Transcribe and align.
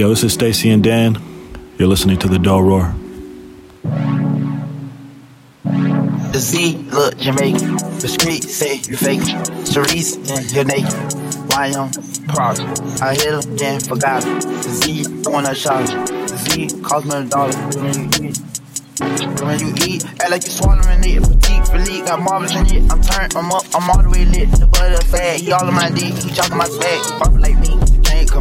Yo, 0.00 0.08
this 0.08 0.24
is 0.24 0.32
Stacy 0.32 0.70
and 0.70 0.82
Dan. 0.82 1.20
You're 1.76 1.86
listening 1.86 2.18
to 2.20 2.26
the 2.26 2.38
Dull 2.38 2.62
Roar. 2.62 2.94
The 6.32 6.38
Z 6.38 6.78
look 6.90 7.18
Jamaican. 7.18 7.76
The 8.00 8.08
street 8.08 8.44
say 8.44 8.76
you 8.76 8.96
fake. 8.96 9.20
Cerise 9.66 10.16
and 10.16 10.50
you're 10.52 10.64
naked. 10.64 10.94
Why 11.52 11.70
Prague? 12.28 12.60
I 13.02 13.12
hit 13.12 13.44
him, 13.44 13.56
then 13.56 13.78
forgot 13.80 14.24
it. 14.24 14.40
The 14.40 14.70
Z 14.80 15.04
wanna 15.28 15.54
shot 15.54 15.84
The 15.84 16.36
Z 16.48 16.80
cost 16.80 17.04
me 17.04 17.16
a 17.16 17.24
dollar 17.24 17.52
when 17.76 17.92
you 17.92 18.30
eat. 18.30 18.40
When 19.44 19.58
you 19.60 19.74
eat, 19.84 20.06
act 20.06 20.30
like 20.30 20.44
you 20.44 20.50
swallowing 20.50 21.04
it. 21.04 21.20
Fatigue, 21.26 21.66
fatigue, 21.66 22.06
got 22.06 22.20
marbles 22.20 22.56
in 22.56 22.64
it. 22.72 22.90
I'm 22.90 23.02
turned, 23.02 23.36
I'm 23.36 23.52
up, 23.52 23.64
I'm 23.74 23.90
all 23.90 24.02
the 24.02 24.08
way 24.08 24.24
lit. 24.24 24.50
The 24.52 24.66
butter 24.66 25.04
fat, 25.04 25.40
he 25.40 25.52
all 25.52 25.68
in 25.68 25.74
my 25.74 25.90
dick, 25.90 26.14
he 26.14 26.32
chopping 26.32 26.56
my 26.56 26.64
swag. 26.64 27.20
Pop 27.20 27.36
like 27.38 27.58
me, 27.60 27.79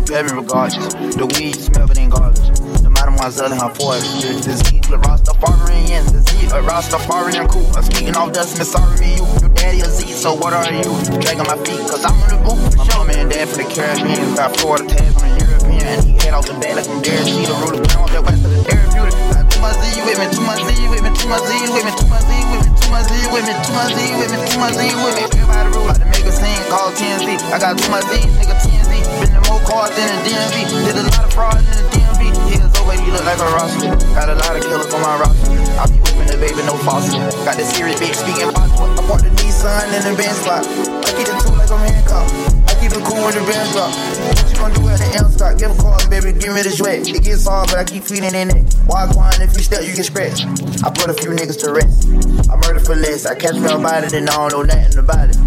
can't 0.05 0.31
regardless. 0.31 0.93
The 1.15 1.25
weed 1.35 1.55
smell 1.55 1.87
better 1.87 1.99
than 1.99 2.09
garbage 2.09 2.47
The 2.83 2.89
mademoiselle 2.89 3.51
and 3.51 3.61
her 3.61 3.73
force. 3.75 4.05
The 4.21 4.53
Z, 4.53 4.79
the 4.87 4.97
Rastafarian, 4.97 6.03
the 6.11 6.19
Z, 6.23 6.47
a 6.55 6.61
Rastafarian 6.63 7.49
cool. 7.49 7.67
I'm 7.75 7.83
speaking 7.83 8.15
off 8.15 8.33
dust, 8.33 8.57
Miss 8.57 8.71
sorry 8.71 8.99
me, 8.99 9.15
you. 9.19 9.25
Your 9.41 9.51
daddy 9.53 9.81
a 9.81 9.89
Z, 9.89 10.07
so 10.13 10.35
what 10.35 10.53
are 10.53 10.71
you? 10.71 10.91
Dragging 11.19 11.47
my 11.47 11.57
feet, 11.65 11.83
cause 11.89 12.03
I'm 12.05 12.15
in 12.27 12.29
the 12.33 12.39
booth. 12.43 12.77
My 12.77 12.85
mom 12.95 13.09
and 13.09 13.29
dad 13.29 13.49
for 13.49 13.57
the 13.57 13.67
Caribbean, 13.67 14.35
got 14.35 14.55
Florida 14.57 14.85
tags 14.87 15.15
on 15.19 15.27
the 15.27 15.45
European. 15.45 15.83
And 15.83 15.99
he 16.05 16.11
head 16.23 16.33
off 16.33 16.45
the 16.47 16.55
bed 16.59 16.77
like 16.77 16.87
I'm 16.87 17.01
Derek 17.01 17.25
See 17.25 17.45
the 17.45 17.55
ruler, 17.59 17.81
down 17.83 18.07
that 18.13 18.23
west 18.23 18.45
of 18.45 18.51
the 18.51 18.61
therapeutic. 18.63 19.15
Too 19.49 19.61
much 19.61 19.75
Z 19.83 20.01
with 20.05 20.17
me, 20.19 20.25
too 20.31 20.45
much 20.45 20.61
Z 20.63 20.71
with 20.89 21.01
me, 21.03 21.09
too 21.17 21.27
much 21.27 21.43
Z 21.43 21.51
with 21.73 21.85
me, 21.85 21.91
too 21.97 22.07
much 22.07 22.23
Z 22.23 22.31
with 22.47 22.63
me, 22.63 22.71
too 22.77 22.87
much 22.87 23.05
Z 23.09 23.11
with 23.33 23.45
me, 23.47 23.53
too 23.57 23.73
much 23.75 23.91
Z 23.93 23.99
with 24.15 24.29
me, 24.31 24.37
too 24.47 24.59
much 24.59 24.73
Z 24.77 24.81
with 24.95 25.15
me. 25.17 25.23
Everybody 25.27 25.69
rule 25.75 25.87
like 25.89 25.99
to 25.99 26.07
make 26.07 26.25
a 26.25 26.33
scene, 26.33 26.63
call 26.71 26.93
TNZ. 26.95 27.27
I 27.51 27.57
got 27.59 27.75
too 27.75 27.89
much 27.91 28.05
Z, 28.07 28.23
nigga 28.39 28.55
TNZ. 28.89 29.21
Been 29.21 29.35
in 29.37 29.43
more 29.45 29.61
cars 29.61 29.95
than 29.95 30.09
a 30.09 30.17
DMV. 30.25 30.85
Did 30.85 30.97
a 30.97 31.03
lot 31.03 31.23
of 31.23 31.33
fraud 31.33 31.57
in 31.57 31.65
the 31.65 31.83
DMV 31.93 32.59
way 32.89 32.97
you 33.05 33.13
look 33.13 33.23
like 33.23 33.37
a 33.37 33.49
roster. 33.53 33.93
Got 34.17 34.33
a 34.33 34.35
lot 34.41 34.57
of 34.57 34.65
killers 34.65 34.89
on 34.89 35.01
my 35.05 35.13
roster. 35.21 35.53
I 35.77 35.85
be 35.85 36.01
whipping 36.01 36.25
the 36.25 36.37
baby, 36.41 36.65
no 36.65 36.73
faucet. 36.81 37.21
Got 37.45 37.61
the 37.61 37.65
serious 37.69 38.01
bitch 38.01 38.17
speaking 38.17 38.49
patois. 38.49 38.97
I 38.97 39.01
bought 39.05 39.21
the 39.21 39.29
Nissan 39.37 39.93
in 39.93 40.01
the 40.09 40.13
Benz 40.17 40.41
spot. 40.41 40.65
I 40.65 41.09
keep 41.13 41.29
the 41.29 41.37
two 41.37 41.53
like 41.53 41.69
I'm 41.69 41.85
handcuffed. 41.85 42.33
I 42.65 42.73
keep 42.81 42.91
it 42.97 43.03
cool 43.05 43.21
with 43.21 43.37
the 43.37 43.45
Benz 43.45 43.69
drop. 43.77 43.93
What 43.93 44.49
you 44.49 44.57
gonna 44.57 44.73
do 44.73 44.81
at 44.89 44.97
the 44.97 45.09
M 45.21 45.29
stop? 45.29 45.53
Give 45.61 45.69
a 45.69 45.77
call, 45.77 46.01
baby, 46.09 46.33
give 46.33 46.57
me 46.57 46.65
the 46.65 46.73
sweat. 46.73 47.05
It 47.05 47.21
gets 47.21 47.45
hard, 47.45 47.69
but 47.69 47.77
I 47.77 47.85
keep 47.85 48.03
feeding 48.03 48.33
in 48.33 48.49
it. 48.49 48.65
Walk 48.89 49.13
one, 49.13 49.37
if 49.37 49.53
you 49.53 49.61
step, 49.61 49.85
you 49.85 49.93
get 49.93 50.09
scratched. 50.09 50.49
I 50.81 50.89
put 50.89 51.13
a 51.13 51.13
few 51.13 51.29
niggas 51.29 51.61
to 51.61 51.69
rest. 51.69 52.09
I 52.49 52.57
murder 52.65 52.81
for 52.81 52.97
less. 52.97 53.29
I 53.29 53.37
catch 53.37 53.55
me 53.61 53.69
about 53.69 54.03
it, 54.03 54.13
and 54.17 54.25
I 54.25 54.49
don't 54.49 54.49
know 54.49 54.63
nothing 54.65 54.97
about 54.97 55.29
it. 55.29 55.37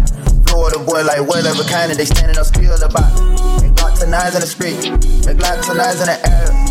Florida 0.53 0.77
boy, 0.77 1.01
like 1.01 1.25
whatever 1.25 1.65
kind, 1.65 1.89
and 1.89 1.97
they 1.97 2.05
standing 2.05 2.37
up 2.37 2.45
still 2.45 2.77
about 2.77 3.09
it. 3.09 3.65
And 3.65 3.75
got 3.75 3.97
tonight 3.97 4.37
in 4.37 4.41
the 4.41 4.45
street. 4.45 4.77
Make 5.25 5.41
lots 5.41 5.65
of 5.65 5.73
in 5.73 6.05
the 6.05 6.19
air 6.29 6.63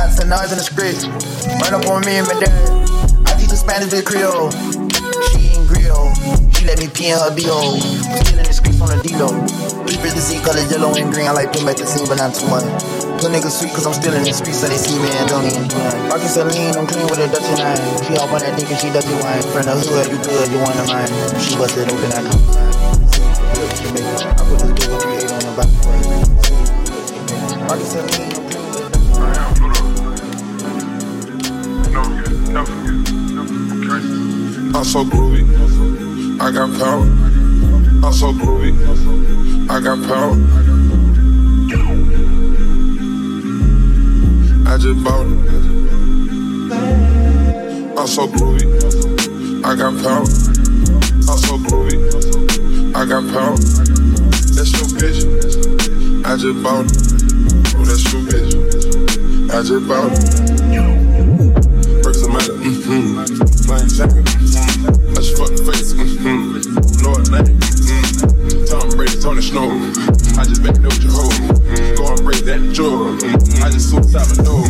lots 0.00 0.20
of 0.20 0.28
noise 0.28 0.50
in 0.50 0.58
the 0.58 0.64
script. 0.64 1.04
Run 1.60 1.76
up 1.76 1.84
on 1.86 2.00
me 2.08 2.16
and 2.16 2.26
my 2.26 2.36
dad. 2.40 2.52
I 3.28 3.36
teach 3.36 3.50
her 3.52 3.60
Spanish 3.60 3.92
with 3.92 4.04
Creole. 4.04 4.50
She 5.30 5.52
ain't 5.52 5.68
grill. 5.68 6.08
She 6.56 6.64
let 6.64 6.80
me 6.80 6.88
pee 6.88 7.12
in 7.12 7.18
her 7.20 7.30
B.O. 7.30 7.78
Still 7.78 8.38
in 8.40 8.46
the 8.48 8.54
streets 8.54 8.80
on 8.80 8.88
the 8.90 8.98
D-Lo. 9.04 9.28
It 9.84 10.00
the 10.00 10.22
sea 10.22 10.40
color 10.40 10.64
yellow 10.72 10.96
and 10.96 11.12
green. 11.12 11.28
I 11.28 11.32
like 11.32 11.52
to 11.52 11.64
make 11.64 11.76
the 11.76 11.86
scene, 11.86 12.08
but 12.08 12.16
not 12.16 12.32
too 12.32 12.48
much. 12.48 12.64
Little 13.20 13.36
niggas 13.36 13.52
sweet 13.60 13.72
cause 13.76 13.84
I'm 13.84 13.92
still 13.92 14.16
in 14.16 14.24
the 14.24 14.32
streets 14.32 14.64
so 14.64 14.66
they 14.66 14.80
see 14.80 14.96
me 14.96 15.12
and 15.12 15.28
don't 15.28 15.44
even 15.44 15.68
nothing. 15.68 16.08
Rocky 16.08 16.28
Celine, 16.32 16.72
I'm 16.72 16.88
clean 16.88 17.04
with 17.04 17.20
a 17.20 17.28
Dutch 17.28 17.44
and 17.44 17.60
nine. 17.60 17.80
She 18.08 18.16
all 18.16 18.32
on 18.32 18.40
that 18.40 18.56
dick 18.56 18.72
and 18.72 18.80
she 18.80 18.88
Dutchy 18.88 19.12
wine. 19.20 19.44
Friend 19.52 19.68
of 19.68 19.84
hood, 19.84 20.08
you 20.08 20.18
good, 20.24 20.48
you 20.48 20.58
one 20.64 20.78
of 20.80 20.88
mine. 20.88 21.12
She 21.36 21.52
busted 21.60 21.92
open, 21.92 22.10
I 22.16 22.24
come. 22.24 22.79
I 23.90 23.92
put 23.92 24.60
this 24.60 24.70
bitch 24.70 24.86
what 24.88 25.02
you 25.02 25.26
on 25.34 25.42
the 25.42 25.50
back. 25.58 25.70
Rocky 27.68 27.84
Celine, 27.84 28.30
I'm 34.76 34.84
so 34.84 35.02
groovy. 35.02 35.42
I 36.40 36.52
got 36.52 36.70
power. 36.78 37.02
I'm 38.06 38.12
so 38.12 38.32
groovy. 38.32 38.72
I 39.68 39.80
got 39.80 39.98
power. 40.06 40.36
I 44.68 44.78
just 44.78 45.02
bought 45.02 45.26
it. 45.26 45.32
I'm 47.98 48.06
so 48.06 48.28
groovy. 48.28 48.66
I 49.64 49.74
got 49.74 49.94
power. 50.00 50.26
I'm 51.28 51.38
so 51.38 51.58
groovy. 51.58 52.29
I 53.00 53.06
got 53.06 53.24
power. 53.32 53.56
That's 54.52 54.72
your 54.76 54.88
bitch. 55.00 55.24
I 56.26 56.36
just 56.36 56.62
bought 56.62 56.84
it. 56.84 56.92
Oh, 57.74 57.84
that's 57.84 58.12
your 58.12 58.22
bitch. 58.28 59.50
I 59.50 59.62
just 59.62 59.88
bought 59.88 60.12
it 60.12 60.60
matter. 62.30 62.54
Mm-hmm. 62.54 63.16
My 63.66 63.78
jacket. 63.90 64.22
I 64.22 65.20
just 65.20 65.36
fuck 65.36 65.50
the 65.50 65.64
face. 65.66 65.92
Mm-hmm. 65.94 66.60
Lord 67.02 67.26
name. 67.30 67.58
Mm-hmm. 67.58 68.64
Tom 68.70 68.90
Brady, 68.96 69.18
Tony 69.20 69.42
Snow. 69.42 69.70
I 70.38 70.44
just 70.46 70.62
back 70.62 70.78
up 70.78 70.94
your 71.02 71.12
hoe. 71.12 71.32
Go 71.96 72.04
and 72.14 72.22
break 72.22 72.44
that 72.46 72.62
jaw. 72.72 73.16
I 73.64 73.70
just 73.70 73.90
suicide 73.90 74.28
my 74.30 74.44
door. 74.44 74.64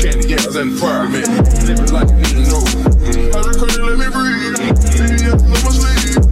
Candy 0.00 0.28
yells 0.28 0.56
and 0.56 0.78
fire, 0.78 1.08
man. 1.08 1.28
Living 1.68 1.92
like 1.92 2.08
you 2.32 2.46
know. 2.48 2.64
I 3.34 3.42
just 3.44 3.58
couldn't 3.60 3.84
let 3.84 3.98
me 4.00 4.08
breathe. 4.08 4.58
Leave 5.02 5.22
you 5.22 5.32
up 5.32 5.42
my 5.42 5.70
sleeve. 5.70 6.23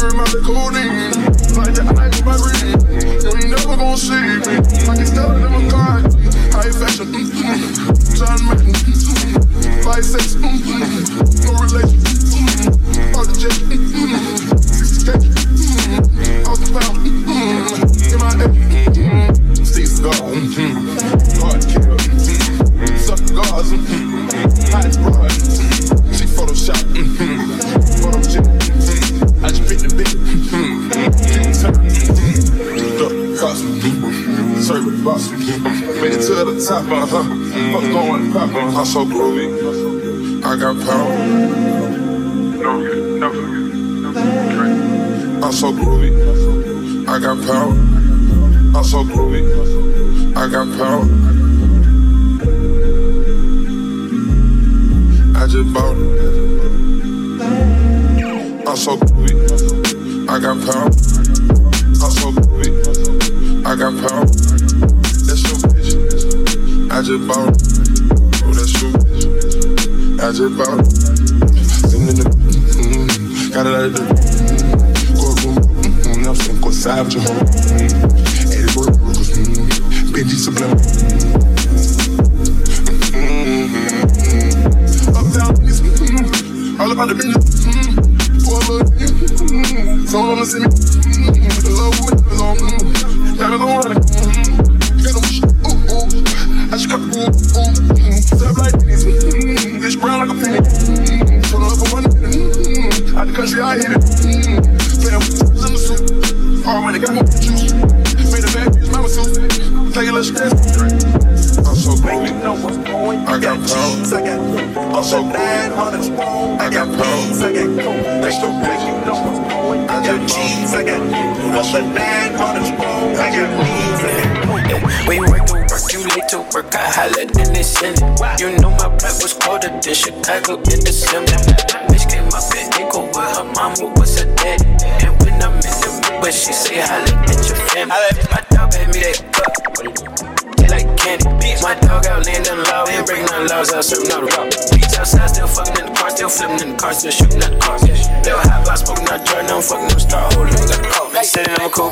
Burn 0.00 0.16
my 0.16 0.24
codeine. 0.24 1.39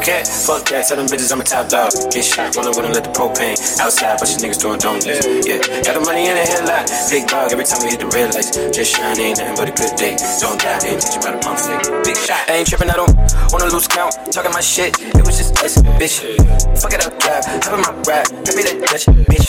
Cat, 0.09 0.25
fuck 0.25 0.65
that, 0.73 0.89
tell 0.89 0.97
them 0.97 1.05
bitches 1.05 1.29
I'm 1.29 1.41
a 1.41 1.45
top 1.45 1.69
dog. 1.69 1.93
Get 2.09 2.25
shot, 2.25 2.57
rollin' 2.57 2.73
with 2.73 2.85
them, 2.89 2.95
let 2.97 3.05
the 3.05 3.13
propane 3.13 3.61
outside, 3.77 4.17
but 4.17 4.29
you 4.33 4.41
niggas 4.41 4.61
doing 4.65 4.81
donuts. 4.81 5.05
Yeah, 5.45 5.61
got 5.85 6.01
the 6.01 6.03
money 6.09 6.25
in 6.25 6.35
the 6.35 6.45
headlight, 6.49 6.89
big 7.13 7.29
dog 7.29 7.53
every 7.53 7.69
time 7.69 7.85
we 7.85 7.93
hit 7.93 8.01
the 8.01 8.09
red 8.17 8.33
lights. 8.33 8.57
Just 8.73 8.97
shine, 8.97 9.21
ain't 9.21 9.37
nothing 9.37 9.57
but 9.61 9.69
a 9.69 9.75
good 9.77 9.93
day. 10.01 10.17
Don't 10.41 10.57
die, 10.57 10.81
they 10.81 10.97
ain't 10.97 11.05
teach 11.05 11.13
you 11.13 11.21
about 11.21 11.37
a 11.37 11.41
pump 11.45 11.61
stick. 11.61 11.81
Big 12.09 12.17
shot, 12.17 12.41
I 12.49 12.65
ain't 12.65 12.69
tripping, 12.69 12.89
I 12.89 12.97
don't 12.97 13.13
wanna 13.53 13.69
lose 13.69 13.85
count. 13.85 14.17
Talking 14.33 14.53
my 14.57 14.65
shit, 14.65 14.97
it 14.97 15.25
was 15.29 15.37
just 15.37 15.53
us, 15.61 15.77
bitch. 16.01 16.25
Fuck 16.81 16.97
it 16.97 17.05
up, 17.05 17.13
hop 17.21 17.77
in 17.77 17.85
my 17.85 17.93
ride, 18.09 18.29
happy 18.49 18.65
that 18.65 18.81
Dutch, 18.89 19.05
bitch. 19.29 19.49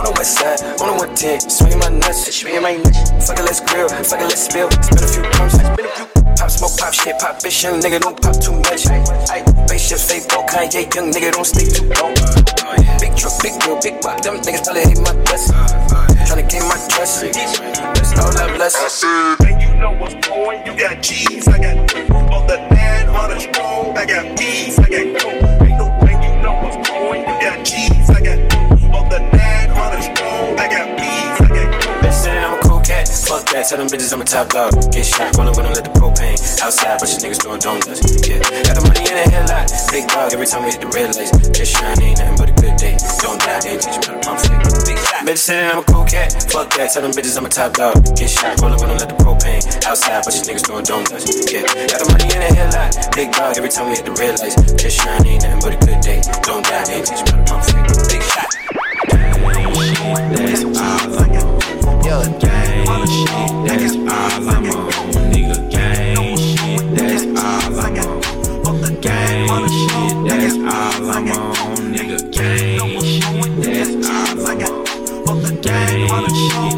On 0.00 0.08
the 0.08 0.12
west 0.16 0.40
side, 0.40 0.56
on 0.80 0.88
the 0.88 0.96
110, 1.20 1.52
swinging 1.52 1.80
my 1.84 1.92
nuts, 1.92 2.32
swinging 2.32 2.64
my 2.64 2.80
nuts. 2.80 3.28
Fuck 3.28 3.36
it, 3.36 3.44
let's 3.44 3.60
grill, 3.60 3.88
fuck 3.92 4.24
it, 4.24 4.28
let's 4.32 4.48
spill. 4.48 4.72
Spin 4.72 5.04
a 5.04 5.08
few 5.12 5.24
pumps, 5.36 5.60
spin 5.60 5.84
a 5.84 5.92
few. 5.92 6.06
Pop 6.32 6.50
smoke, 6.50 6.74
pop 6.80 6.92
shit, 6.94 7.18
pop 7.20 7.36
bitch, 7.44 7.62
young 7.62 7.78
nigga 7.78 8.00
don't 8.00 8.16
pop 8.20 8.34
too 8.40 8.56
much. 8.56 8.88
Ay, 9.28 9.44
spaceship, 9.82 9.98
fake 9.98 10.28
ball, 10.28 10.46
Kanye, 10.46 10.94
young 10.94 11.10
nigga 11.10 11.32
don't 11.32 11.44
stay 11.44 11.66
too 11.66 11.86
long. 12.00 12.14
Big 13.00 13.16
truck, 13.16 13.34
big 13.42 13.52
wheel, 13.64 13.78
big 13.82 14.00
block, 14.00 14.22
them 14.22 14.36
niggas 14.38 14.64
probably 14.64 14.82
hate 14.82 14.98
my 14.98 15.14
guts. 15.24 15.50
Tryna 16.28 16.48
gain 16.48 16.62
my 16.68 16.78
trust, 16.88 17.24
all 18.18 18.32
love, 18.34 18.56
bless. 18.56 19.04
And 19.40 19.60
you 19.62 19.74
know 19.80 19.92
what's 19.92 20.14
going, 20.26 20.64
you 20.66 20.76
got 20.78 21.02
G's, 21.02 21.48
I 21.48 21.58
got 21.58 21.76
on 22.32 22.46
the 22.46 22.56
nine, 22.70 23.08
on 23.08 23.30
the 23.30 23.40
strong, 23.40 23.96
I 23.96 24.06
got 24.06 24.36
D's, 24.36 24.78
I 24.78 24.88
got 24.88 25.20
coke. 25.20 25.41
That, 33.52 33.68
tell 33.68 33.78
them 33.78 33.88
bitches 33.88 34.12
I'm 34.12 34.20
a 34.20 34.24
top 34.24 34.48
dog. 34.48 34.72
Get 34.92 35.04
shot, 35.04 35.36
rollin' 35.36 35.52
with 35.52 35.64
them, 35.64 35.74
let 35.76 35.84
the 35.84 35.92
propane 35.92 36.36
outside, 36.64 36.96
but 37.00 37.08
you 37.12 37.18
niggas 37.20 37.40
doing 37.44 37.60
donuts. 37.60 38.00
Yeah, 38.24 38.40
got 38.64 38.74
the 38.80 38.84
money 38.88 39.04
in 39.04 39.16
the 39.16 39.26
headlight. 39.28 39.68
Big 39.92 40.08
dog 40.08 40.32
every 40.32 40.48
time 40.48 40.64
we 40.64 40.72
hit 40.72 40.80
the 40.80 40.90
red 40.92 41.12
lights. 41.12 41.32
Just 41.52 41.76
shine, 41.76 42.00
ain't 42.00 42.18
nothing 42.18 42.36
but 42.40 42.48
a 42.48 42.54
good 42.56 42.76
day. 42.80 42.96
Don't 43.20 43.38
die, 43.40 43.60
they 43.60 43.76
ain't 43.76 43.82
teach 43.84 43.96
you 43.96 44.04
how 44.08 44.16
to 44.16 44.22
pump 44.24 44.38
stick. 44.40 44.58
Big 44.88 44.98
shot. 44.98 45.22
Bitch 45.28 45.42
saying 45.44 45.68
I'm 45.68 45.80
a 45.80 45.84
cool 45.84 46.04
cat. 46.08 46.32
Fuck 46.48 46.72
that, 46.80 46.92
tell 46.92 47.02
them 47.04 47.12
bitches 47.12 47.36
I'm 47.36 47.46
a 47.46 47.52
top 47.52 47.76
dog. 47.76 48.00
Get 48.16 48.30
shot, 48.32 48.56
rollin' 48.60 48.80
with 48.80 48.88
them, 48.88 48.98
let 48.98 49.10
the 49.12 49.18
propane 49.20 49.62
outside, 49.84 50.24
but 50.24 50.32
you 50.32 50.42
niggas 50.48 50.64
doing 50.64 50.84
donuts. 50.88 51.24
Yeah, 51.52 51.68
got 51.92 51.98
the 52.00 52.08
money 52.08 52.28
in 52.32 52.40
the 52.40 52.50
headlight. 52.56 52.92
Big 53.12 53.28
dog 53.36 53.56
every 53.60 53.68
time 53.68 53.92
we 53.92 54.00
hit 54.00 54.06
the 54.08 54.16
red 54.16 54.40
lights. 54.40 54.56
Just 54.80 54.96
shine, 54.96 55.20
ain't 55.28 55.44
nothing 55.44 55.60
but 55.60 55.72
a 55.76 55.78
good 55.84 56.00
day. 56.00 56.24
Don't 56.46 56.64
die, 56.64 56.84
they 56.88 57.02
ain't 57.02 57.06
teach 57.06 57.20
you 57.20 57.28
how 57.28 57.36
to 57.36 57.46
pump 57.46 57.62
stick. 57.68 57.84
Big 58.08 58.22
shot. 58.24 58.48
That's 60.32 60.64
all 60.64 61.31
Yo, 62.04 62.20
Gang 62.40 63.06
shit, 63.06 63.52
that's 63.66 63.94
all 63.94 64.48
I'm 64.48 64.66
on. 64.70 64.90
Nigga, 65.30 65.56
gang 65.70 66.36
shit, 66.36 66.82
that's 66.96 67.24
all 67.24 67.80
I'm 67.80 67.96
on. 67.98 69.00
Gang 69.00 69.68
shit, 69.68 70.14
that's 70.28 70.56
all 70.56 71.10
I'm 71.10 71.30
on. 71.30 71.76
Nigga, 71.94 72.18
gang 72.32 73.00
shit, 73.00 73.22
that's 73.62 73.94
all 74.08 74.46
I'm 74.46 74.62
on. 74.62 75.42
Gang 75.62 76.08
shit, 76.34 76.71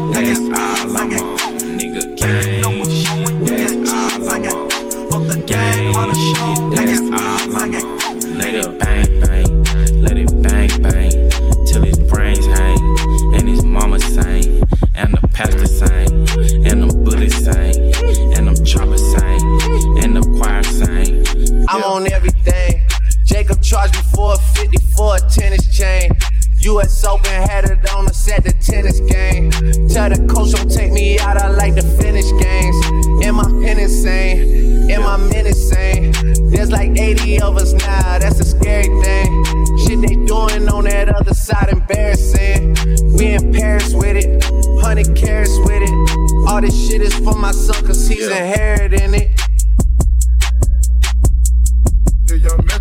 charged 23.75 23.95
me 23.95 24.01
for 24.15 24.33
a 24.33 24.37
50 24.37 24.77
for 24.95 25.15
a 25.17 25.19
tennis 25.19 25.67
chain. 25.75 26.09
US 26.61 27.03
Open 27.03 27.29
had 27.29 27.65
it 27.65 27.93
on 27.93 28.07
us 28.07 28.31
at 28.31 28.45
the 28.45 28.53
tennis 28.53 29.01
game. 29.01 29.51
Tell 29.89 30.09
the 30.09 30.25
coach 30.33 30.51
don't 30.53 30.71
take 30.71 30.93
me 30.93 31.19
out, 31.19 31.35
I 31.35 31.49
like 31.49 31.75
to 31.75 31.81
finish 31.81 32.29
games. 32.41 32.77
Am 33.25 33.37
I 33.37 33.43
pen 33.43 33.77
insane? 33.77 34.89
Am 34.89 35.03
I 35.03 35.17
menacing? 35.17 36.13
There's 36.51 36.71
like 36.71 36.97
80 36.97 37.41
of 37.41 37.57
us 37.57 37.73
now, 37.73 38.17
that's 38.17 38.39
a 38.39 38.45
scary 38.45 38.87
thing. 39.03 39.43
Shit 39.83 39.99
they 39.99 40.15
doing 40.23 40.69
on 40.69 40.85
that 40.85 41.09
other 41.09 41.33
side, 41.33 41.67
embarrassing. 41.69 42.77
We 43.17 43.33
in 43.33 43.51
Paris 43.51 43.93
with 43.93 44.15
it, 44.15 44.49
100 44.75 45.17
carats 45.17 45.57
with 45.59 45.83
it. 45.83 46.47
All 46.47 46.61
this 46.61 46.75
shit 46.87 47.01
is 47.01 47.13
for 47.15 47.35
my 47.35 47.51
son, 47.51 47.85
cause 47.85 48.07
he's 48.07 48.25
inheriting 48.25 49.13
it. 49.15 49.31
Yeah, 52.27 52.74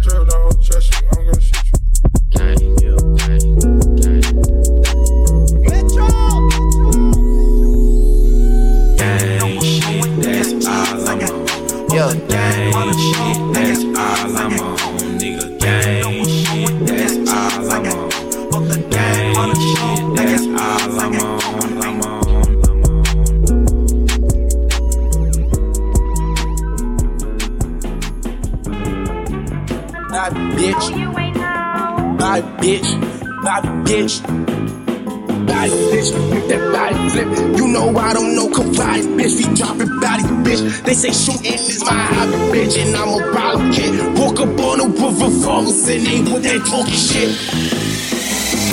and 45.74 46.06
ain't 46.06 46.28
with 46.30 46.42
that 46.44 46.62
talking 46.64 46.94
shit. 46.94 47.34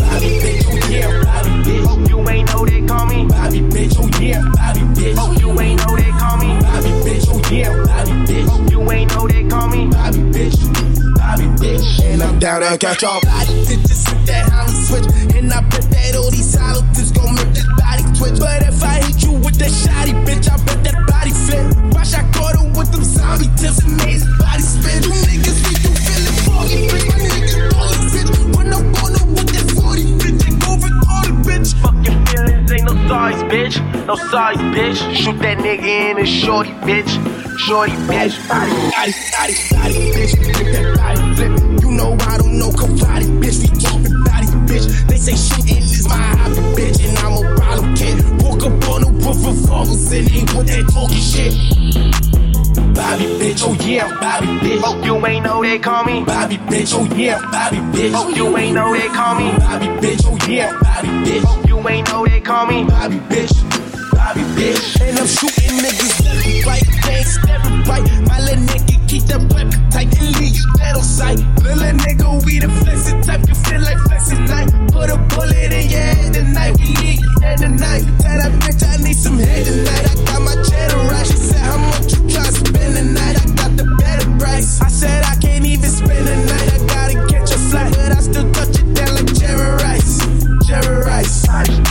Bobby 0.06 0.38
bitch, 0.38 0.66
oh 0.70 0.78
yeah, 0.90 1.10
Bobby 1.26 1.50
bitch. 1.66 1.86
Oh, 1.90 1.98
you 2.08 2.30
ain't 2.30 2.48
know 2.54 2.66
they 2.66 2.82
call 2.86 3.06
me. 3.08 3.26
Bobby 3.26 3.60
bitch, 3.74 3.96
oh 3.98 4.06
yeah, 4.22 4.42
Bobby 4.54 4.82
bitch. 4.94 5.16
Oh, 5.18 5.34
you 5.42 5.50
ain't 5.60 5.82
know 5.82 5.96
they 5.98 6.12
call 6.22 6.38
me. 6.38 6.50
Bobby 6.62 6.92
bitch, 7.02 7.26
oh 7.28 7.42
yeah, 7.50 7.74
Bobby 7.90 8.14
bitch. 8.30 8.48
Oh, 8.50 8.68
you 8.70 8.92
ain't 8.92 9.10
know 9.12 9.28
they 9.28 9.44
call 9.50 9.68
me. 9.70 9.88
Bobby 9.90 10.20
bitch, 10.30 10.58
Bobby 11.18 11.48
bitch. 11.58 12.06
And 12.06 12.22
I'm 12.22 12.38
down 12.38 12.62
to 12.62 12.78
catch 12.78 13.04
all 13.04 13.20
body 13.22 13.54
bitches 13.66 14.06
with 14.06 14.26
that 14.28 14.50
Honda 14.50 14.72
switch. 14.72 15.36
And 15.36 15.52
I 15.52 15.62
bet 15.62 15.90
that 15.90 16.16
all 16.16 16.30
these 16.30 16.54
hollow 16.54 16.82
gon' 17.18 17.36
make 17.36 17.52
this 17.54 17.66
body 17.82 18.04
twitch. 18.14 18.40
But 18.40 18.62
if 18.62 18.84
I 18.84 19.02
hit 19.02 19.24
you 19.24 19.34
with 19.42 19.58
that 19.58 19.74
shotty, 19.74 20.14
bitch, 20.24 20.46
I 20.46 20.56
bet 20.66 20.84
that 20.86 21.08
body 21.10 21.32
flip. 21.32 21.91
Watch 22.02 22.16
I 22.16 22.24
caught 22.32 22.56
her 22.58 22.66
with 22.66 22.92
them 22.92 23.04
zombie 23.04 23.46
tips 23.62 23.86
his 24.10 24.26
body 24.42 24.64
spin. 24.64 25.04
You 25.04 25.14
niggas 25.22 25.60
be 25.62 25.72
you 25.86 25.94
feeling 26.02 26.38
froggy, 26.42 26.88
bitch. 26.90 27.06
My 27.06 27.18
niggas 27.22 27.70
ballin', 27.70 28.10
bitch. 28.10 28.56
When 28.58 28.74
I'm 28.74 28.86
going 28.90 29.36
with 29.38 29.50
that 29.54 29.68
40, 29.78 30.02
bitch, 30.18 30.38
they 30.42 30.54
go 30.58 30.82
retarded, 30.82 31.38
bitch. 31.46 31.70
Fuck 31.78 31.94
your 32.02 32.18
feelings, 32.26 32.72
ain't 32.72 32.86
no 32.86 32.96
size, 33.08 33.44
bitch. 33.54 33.76
No 34.08 34.16
size, 34.16 34.58
bitch. 34.74 34.98
Shoot 35.16 35.38
that 35.46 35.60
nigga 35.60 36.10
in 36.10 36.18
his 36.18 36.28
shorty, 36.28 36.72
bitch. 36.90 37.12
Shorty, 37.60 37.94
bitch. 38.10 38.34
Body, 38.50 38.72
body, 38.98 39.14
body, 39.38 39.54
body, 39.70 39.94
bitch. 40.10 40.34
That 40.74 40.98
body 40.98 41.36
flip. 41.36 41.82
You 41.84 41.92
know 41.92 42.18
I 42.20 42.38
don't 42.40 42.58
know 42.58 42.72
confide, 42.72 43.26
bitch. 43.46 43.62
We 43.62 43.68
talking 43.78 44.18
body, 44.26 44.41
bitch. 44.72 45.08
They 45.08 45.18
say 45.18 45.36
shooting 45.36 45.84
is 45.84 46.08
my 46.08 46.16
hobby, 46.16 46.62
bitch, 46.76 47.04
and 47.04 47.18
I'm 47.20 47.34
a 47.44 47.56
problem 47.56 47.96
kid. 47.96 48.16
Woke 48.42 48.64
up 48.64 48.90
on 48.90 49.04
a 49.04 49.12
roof 49.12 49.46
of 49.46 49.68
falls 49.68 50.12
and 50.12 50.32
ain't 50.32 50.54
with 50.56 50.68
that 50.68 50.88
talking 50.92 51.26
shit. 51.32 51.54
Bobby, 52.96 53.26
bitch, 53.40 53.62
oh 53.64 53.76
yeah, 53.86 54.08
Bobby, 54.20 54.48
bitch. 54.64 54.82
Oh, 54.84 55.04
you 55.04 55.26
ain't 55.26 55.46
know 55.46 55.62
they 55.62 55.80
call 55.80 56.04
me. 56.06 56.24
Bobby, 56.24 56.58
bitch, 56.58 56.94
oh 56.94 57.04
yeah, 57.16 57.40
Bobby, 57.52 57.78
bitch. 57.98 58.14
Oh, 58.16 58.30
you 58.30 58.58
ain't 58.58 58.76
know 58.76 58.94
they 58.94 59.08
call 59.08 59.36
me. 59.36 59.52
Bobby, 59.58 59.88
bitch, 60.00 60.24
oh 60.26 60.38
yeah, 60.50 60.72
Bobby, 60.82 61.10
bitch. 61.26 61.44
Oh, 61.46 61.64
you 61.68 61.90
ain't 61.90 62.08
know 62.10 62.26
they 62.26 62.42
call 62.42 62.66
me. 62.66 62.84
Bobby, 62.84 63.18
bitch. 63.30 63.71
Bobby, 64.32 64.48
bitch. 64.56 65.02
And 65.02 65.20
I'm 65.20 65.28
shooting 65.28 65.76
niggas 65.84 66.24
left 66.24 66.48
and 66.48 66.66
right, 66.66 66.88
thanks, 67.04 67.36
every 67.50 67.84
right. 67.84 68.06
My 68.32 68.40
little 68.40 68.64
nigga 68.64 68.96
keep 69.10 69.24
the 69.28 69.40
weapon 69.52 69.76
tight 69.92 70.08
and 70.08 70.40
leave 70.40 70.56
you 70.56 70.64
dead 70.78 70.96
on 70.96 71.04
sight. 71.04 71.40
Little 71.60 71.92
nigga, 72.00 72.46
we 72.46 72.60
the 72.60 72.68
flexin' 72.68 73.26
type, 73.26 73.44
you 73.44 73.56
feel 73.56 73.82
like 73.82 73.98
flexin' 74.08 74.48
night. 74.48 74.72
Put 74.92 75.12
a 75.12 75.18
bullet 75.36 75.74
in 75.76 75.90
your 75.92 76.00
head 76.00 76.34
tonight, 76.34 76.80
we 76.80 76.96
need 77.04 77.20
you 77.20 77.32
head 77.42 77.58
tonight. 77.60 78.08
Tell 78.24 78.38
that 78.40 78.52
bitch 78.64 78.84
I 78.88 79.04
need 79.04 79.20
some 79.20 79.38
head 79.38 79.66
tonight. 79.68 80.06
I 80.08 80.16
got 80.24 80.42
my 80.48 80.56
cheddar 80.64 81.04
right, 81.12 81.28
she 81.28 81.36
said 81.36 81.66
how 81.68 81.78
much 81.92 82.16
you 82.16 82.22
try 82.32 82.48
to 82.48 82.56
spend 82.56 82.94
tonight. 82.96 83.36
I 83.36 83.46
got 83.60 83.72
the 83.76 83.88
better 84.00 84.32
price. 84.40 84.80
I 84.80 84.88
said 84.88 85.26
I 85.28 85.36
can't 85.44 85.66
even 85.66 85.90
spend 85.90 86.24
the 86.24 86.36
night. 86.48 86.70
I 86.72 86.80
gotta 86.88 87.16
catch 87.28 87.52
a 87.52 87.60
flight, 87.68 87.92
but 88.00 88.16
I 88.16 88.20
still 88.24 88.48
touch 88.56 88.80
it 88.80 88.88
down 88.96 89.12
like 89.12 89.34
Jerry 89.36 89.76
Rice. 89.84 90.24
Jerry 90.64 91.04
Rice. 91.04 91.91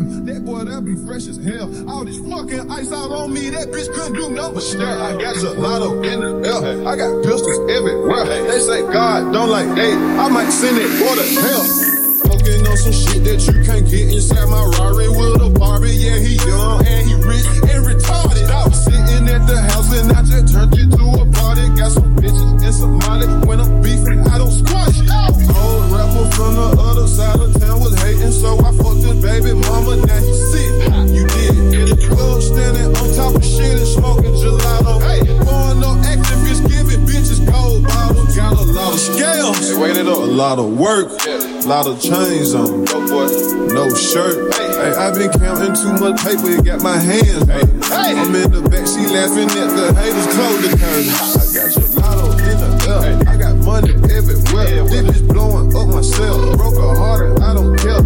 That 0.00 0.44
boy, 0.44 0.64
that 0.64 0.84
be 0.84 0.96
fresh 1.04 1.26
as 1.28 1.36
hell. 1.36 1.68
All 1.88 2.04
this 2.04 2.18
fucking 2.24 2.70
ice 2.70 2.92
out 2.92 3.12
on 3.12 3.32
me, 3.32 3.50
that 3.50 3.68
bitch 3.68 3.92
couldn't 3.92 4.16
do 4.16 4.32
but 4.32 4.60
stare. 4.60 4.88
I 4.88 5.12
got 5.20 5.36
a 5.36 5.40
gelato 5.40 6.00
in 6.00 6.20
the 6.20 6.32
air. 6.48 6.88
I 6.88 6.96
got 6.96 7.22
pistols 7.22 7.60
everywhere. 7.68 8.24
They 8.24 8.60
say 8.60 8.80
God 8.88 9.32
don't 9.32 9.50
like 9.50 9.68
hate. 9.76 10.00
I 10.16 10.28
might 10.28 10.50
send 10.50 10.78
it 10.78 10.88
for 10.96 11.12
the 11.16 11.26
hell. 11.44 11.64
Smoking 12.24 12.66
on 12.66 12.76
some 12.76 12.96
shit 12.96 13.24
that 13.28 13.44
you 13.44 13.60
can't 13.64 13.84
get 13.84 14.08
inside 14.08 14.48
my 14.48 14.64
Rari 14.80 15.08
with 15.08 15.42
a 15.44 15.50
Barbie. 15.58 15.92
Yeah, 15.92 16.16
he 16.16 16.40
young 16.48 16.80
and 16.86 17.04
he 17.04 17.14
rich 17.20 17.44
and 17.68 17.84
retarded. 17.84 18.48
I 18.48 18.64
was 18.64 18.80
sitting 18.84 19.28
at 19.28 19.44
the 19.46 19.60
house 19.68 19.92
and 19.92 20.12
I 20.12 20.22
just 20.24 20.52
turned 20.52 20.72
it 20.80 20.88
to 20.96 21.04
a 21.20 21.24
party. 21.36 21.68
Got 21.76 21.92
some 21.92 22.16
bitches 22.16 22.64
and 22.64 22.74
some 22.74 22.96
molly. 23.04 23.28
When 23.44 23.60
I'm 23.60 23.82
beefing, 23.82 24.24
I 24.32 24.38
don't 24.38 24.52
squash 24.52 24.96
it. 24.96 25.10
Old 25.10 25.92
rapper 25.92 26.24
from 26.32 26.56
the 26.56 26.68
other 26.80 27.06
side 27.06 27.40
of 27.40 27.59
so 28.40 28.56
I 28.64 28.72
fucked 28.72 29.04
his 29.04 29.20
baby 29.20 29.52
mama. 29.52 30.00
Now 30.00 30.16
he 30.16 30.32
sick. 30.32 30.72
You 31.12 31.26
did. 31.28 31.54
In 31.76 31.86
the 31.92 32.08
club, 32.08 32.40
standing 32.40 32.88
on 32.96 33.06
top 33.12 33.36
of 33.36 33.44
shit 33.44 33.76
and 33.76 33.86
smoking 33.86 34.32
gelato. 34.32 34.96
Hey, 35.04 35.20
pouring 35.44 35.84
up 35.84 36.00
activists, 36.08 36.64
giving 36.64 37.04
bitches 37.04 37.44
gold 37.44 37.84
bottles. 37.84 38.34
Got 38.34 38.56
a 38.56 38.64
lot 38.72 38.94
of 38.94 39.00
scales. 39.00 39.60
Hey, 39.60 39.76
wait 39.76 39.96
it 39.96 40.08
up. 40.08 40.16
A 40.16 40.20
lot 40.24 40.58
of 40.58 40.78
work. 40.78 41.12
A 41.28 41.68
lot 41.68 41.86
of 41.86 42.00
chains 42.00 42.54
on. 42.54 42.84
No 42.84 42.98
boy. 43.06 43.28
No 43.74 43.92
shirt. 43.94 44.54
Hey, 44.54 44.96
I 44.96 45.12
been 45.12 45.30
counting 45.36 45.76
too 45.76 45.92
much 46.00 46.24
paper, 46.24 46.48
it 46.48 46.64
got 46.64 46.80
my 46.82 46.96
hands. 46.96 47.44
Hey, 47.44 48.16
I'm 48.16 48.34
in 48.34 48.48
the 48.50 48.64
back, 48.64 48.88
she 48.88 49.04
laughing 49.12 49.50
at 49.52 49.68
the 49.76 49.92
haters, 49.92 50.24
close 50.32 50.60
the 50.64 50.72
curtains. 50.80 51.36
I 51.36 51.44
got 51.52 51.68
gelato 51.76 52.32
in 52.48 52.56
the 52.56 52.70
air, 52.88 53.20
I 53.28 53.36
got 53.36 53.56
money 53.60 53.92
everywhere. 54.08 54.88
Bitches 54.88 55.20
blowing 55.28 55.59
up 55.74 55.88
myself, 55.88 56.56
broke 56.56 56.76
a 56.76 56.94
heart, 56.98 57.40
I 57.40 57.54
don't 57.54 57.76
care. 57.78 58.02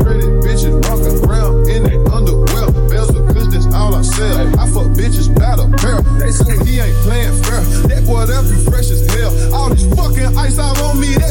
Pretty 0.00 0.26
bitches 0.42 0.74
walking 0.88 1.16
around 1.24 1.68
in 1.68 1.82
their 1.84 2.00
underwear. 2.12 2.70
Bells 2.88 3.10
kush, 3.10 3.48
that's 3.52 3.66
all 3.74 3.94
I 3.94 4.02
sell. 4.02 4.48
I 4.58 4.66
fuck 4.70 4.88
bitches 4.96 5.28
by 5.30 5.56
the 5.56 5.66
pair. 5.78 6.02
They 6.18 6.32
say 6.32 6.56
he 6.64 6.80
ain't 6.80 6.96
playing 7.06 7.34
fair. 7.42 7.60
That 7.90 8.06
boy, 8.06 8.26
that 8.26 8.42
be 8.48 8.56
fresh 8.70 8.90
as 8.90 9.06
hell. 9.14 9.32
All 9.54 9.70
this 9.70 9.86
fucking 9.94 10.36
ice 10.38 10.58
out 10.58 10.78
on 10.82 11.00
me, 11.00 11.14
that 11.16 11.29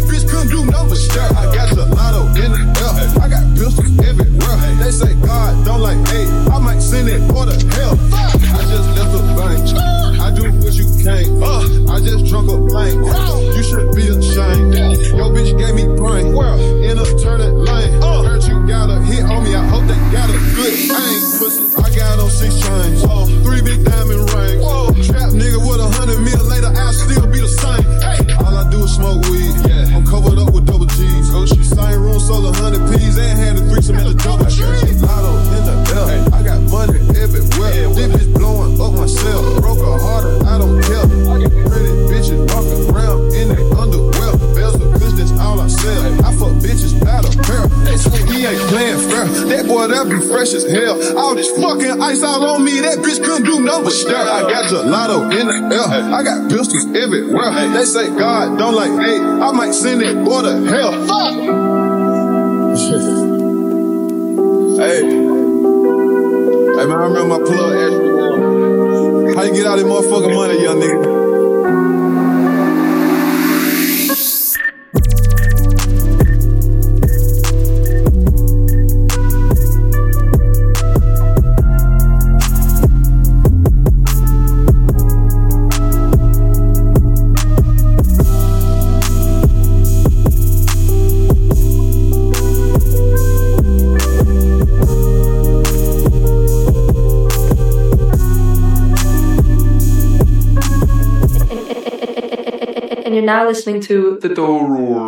you're 103.20 103.26
now 103.26 103.46
listening 103.46 103.82
to 103.82 104.18
The 104.22 104.30
Door 104.30 105.08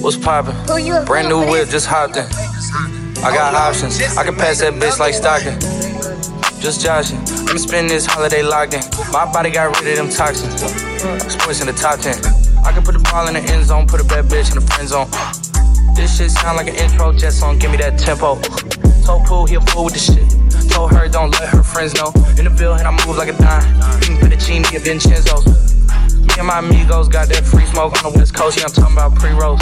What's 0.00 0.16
poppin'? 0.16 0.56
Brand 1.04 1.28
new 1.28 1.44
whip, 1.50 1.68
just 1.68 1.86
hopped 1.86 2.16
in. 2.16 2.24
I 3.22 3.30
got 3.36 3.54
options. 3.54 4.00
I 4.16 4.24
can 4.24 4.34
pass 4.34 4.60
that 4.60 4.72
bitch 4.74 4.98
like 4.98 5.12
Stockton. 5.12 5.60
Just 6.58 6.80
joshing. 6.80 7.18
I'm 7.50 7.58
spending 7.58 7.92
this 7.92 8.06
holiday 8.06 8.42
locked 8.42 8.72
in. 8.72 8.80
My 9.12 9.30
body 9.30 9.50
got 9.50 9.78
rid 9.78 9.92
of 9.92 9.96
them 9.98 10.08
toxins. 10.08 10.58
Sports 11.32 11.60
in 11.60 11.66
the 11.66 11.74
top 11.74 12.00
10. 12.00 12.16
I 12.64 12.72
can 12.72 12.82
put 12.82 12.94
the 12.94 13.04
ball 13.10 13.28
in 13.28 13.34
the 13.34 13.40
end 13.40 13.66
zone, 13.66 13.86
put 13.86 14.00
a 14.00 14.04
bad 14.04 14.24
bitch 14.24 14.48
in 14.56 14.64
the 14.64 14.66
friend 14.72 14.88
zone. 14.88 15.08
This 15.94 16.16
shit 16.16 16.30
sound 16.30 16.56
like 16.56 16.68
an 16.68 16.76
intro 16.76 17.12
jet 17.12 17.32
song, 17.32 17.58
give 17.58 17.70
me 17.70 17.76
that 17.76 17.98
tempo. 17.98 18.40
Told 19.04 19.26
Pooh 19.26 19.44
he 19.44 19.56
a 19.56 19.60
fool 19.60 19.84
with 19.84 19.94
the 19.94 20.00
shit. 20.00 20.24
Told 20.70 20.92
her 20.92 21.08
don't 21.08 21.30
let 21.32 21.50
her 21.50 21.62
friends 21.62 21.94
know. 21.94 22.08
In 22.38 22.44
the 22.48 22.54
building, 22.56 22.86
I 22.86 22.90
move 23.04 23.18
like 23.18 23.28
a 23.28 23.36
dime. 23.36 23.68
Eating 24.00 24.16
fettuccine 24.16 24.64
at 24.64 24.80
Vincenzo's. 24.80 25.71
And 26.38 26.46
my 26.46 26.58
amigos 26.58 27.08
got 27.08 27.28
that 27.28 27.44
free 27.44 27.66
smoke 27.66 28.02
on 28.04 28.12
the 28.12 28.18
west 28.18 28.34
coast. 28.34 28.58
Yeah, 28.58 28.64
I'm 28.66 28.72
talking 28.72 28.96
about 28.96 29.14
pre-rolls. 29.14 29.60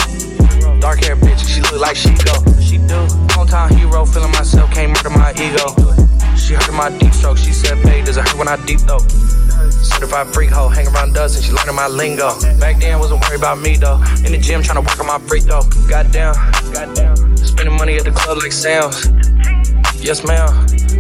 Dark 0.80 1.04
hair 1.04 1.16
bitch, 1.16 1.44
she 1.46 1.60
look 1.60 1.80
like 1.80 1.96
she 1.96 2.10
go. 2.24 2.34
She 2.60 2.78
do. 2.78 3.04
Hometown 3.34 3.70
hero, 3.76 4.04
feeling 4.06 4.32
myself, 4.32 4.70
can't 4.70 4.90
murder 4.92 5.10
my 5.10 5.32
ego. 5.36 5.74
She 6.36 6.54
heard 6.54 6.72
my 6.72 6.90
deep 6.98 7.12
stroke, 7.12 7.36
she 7.36 7.52
said, 7.52 7.82
babe, 7.82 8.06
does 8.06 8.16
it 8.16 8.26
hurt 8.26 8.38
when 8.38 8.48
I 8.48 8.56
deep 8.64 8.80
though? 8.80 9.04
Certified 9.68 10.28
freak 10.32 10.50
hoe, 10.50 10.68
hang 10.68 10.86
around 10.88 11.16
and 11.16 11.30
she 11.32 11.52
learning 11.52 11.74
my 11.74 11.86
lingo. 11.86 12.30
Back 12.58 12.80
then, 12.80 12.98
wasn't 12.98 13.20
worried 13.22 13.38
about 13.38 13.58
me 13.60 13.76
though. 13.76 14.00
In 14.24 14.32
the 14.32 14.38
gym, 14.38 14.62
trying 14.62 14.76
to 14.76 14.88
work 14.88 14.98
on 14.98 15.06
my 15.06 15.18
freak 15.28 15.44
though. 15.44 15.62
Goddamn, 15.88 16.34
goddamn. 16.72 17.36
Spending 17.36 17.76
money 17.76 17.96
at 17.96 18.04
the 18.04 18.12
club 18.12 18.38
like 18.38 18.52
Sam's. 18.52 19.06
Yes, 20.02 20.24
ma'am. 20.24 20.69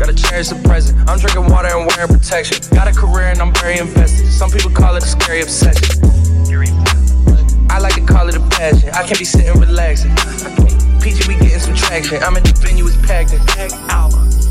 Gotta 0.00 0.14
cherish 0.14 0.48
the 0.48 0.56
present. 0.64 0.96
I'm 1.10 1.18
drinking 1.18 1.52
water 1.52 1.68
and 1.68 1.84
wearing 1.84 2.08
protection. 2.08 2.56
Got 2.72 2.88
a 2.88 2.92
career 2.96 3.36
and 3.36 3.38
I'm 3.38 3.52
very 3.52 3.76
invested. 3.76 4.32
Some 4.32 4.50
people 4.50 4.70
call 4.70 4.96
it 4.96 5.02
a 5.02 5.06
scary 5.06 5.42
obsession. 5.42 6.00
I 7.68 7.78
like 7.78 7.94
to 7.96 8.00
call 8.00 8.26
it 8.30 8.34
a 8.34 8.40
passion. 8.48 8.88
I 8.96 9.04
can't 9.04 9.18
be 9.18 9.26
sitting 9.26 9.52
relaxing. 9.60 10.16
PG, 11.04 11.28
we 11.28 11.36
getting 11.36 11.60
some 11.60 11.74
traction. 11.74 12.16
I'm 12.22 12.34
at 12.34 12.44
the 12.44 12.56
venue, 12.64 12.86
it's 12.86 12.96
packed 13.04 13.34
in. 13.34 13.40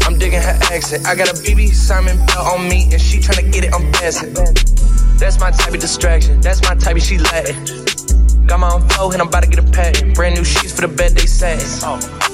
I'm 0.05 0.19
digging 0.19 0.39
her 0.39 0.59
accent. 0.69 1.07
I 1.07 1.15
got 1.15 1.29
a 1.29 1.33
BB 1.33 1.73
Simon 1.73 2.23
belt 2.27 2.45
on 2.45 2.69
me, 2.69 2.85
and 2.93 3.01
she 3.01 3.17
tryna 3.17 3.51
get 3.51 3.63
it 3.63 3.73
unfastened. 3.73 4.37
That's 5.17 5.39
my 5.39 5.49
type 5.49 5.73
of 5.73 5.79
distraction. 5.79 6.41
That's 6.41 6.61
my 6.61 6.75
type 6.75 6.95
of 6.95 7.01
she 7.01 7.17
Latin. 7.17 7.57
Got 8.45 8.59
my 8.59 8.69
own 8.69 8.87
flow, 8.89 9.11
and 9.13 9.19
I'm 9.19 9.29
about 9.29 9.41
to 9.41 9.49
get 9.49 9.57
a 9.57 9.71
patent. 9.71 10.13
Brand 10.13 10.35
new 10.35 10.45
sheets 10.45 10.73
for 10.73 10.81
the 10.81 10.93
bed 10.93 11.13
they 11.13 11.25
satin. 11.25 12.28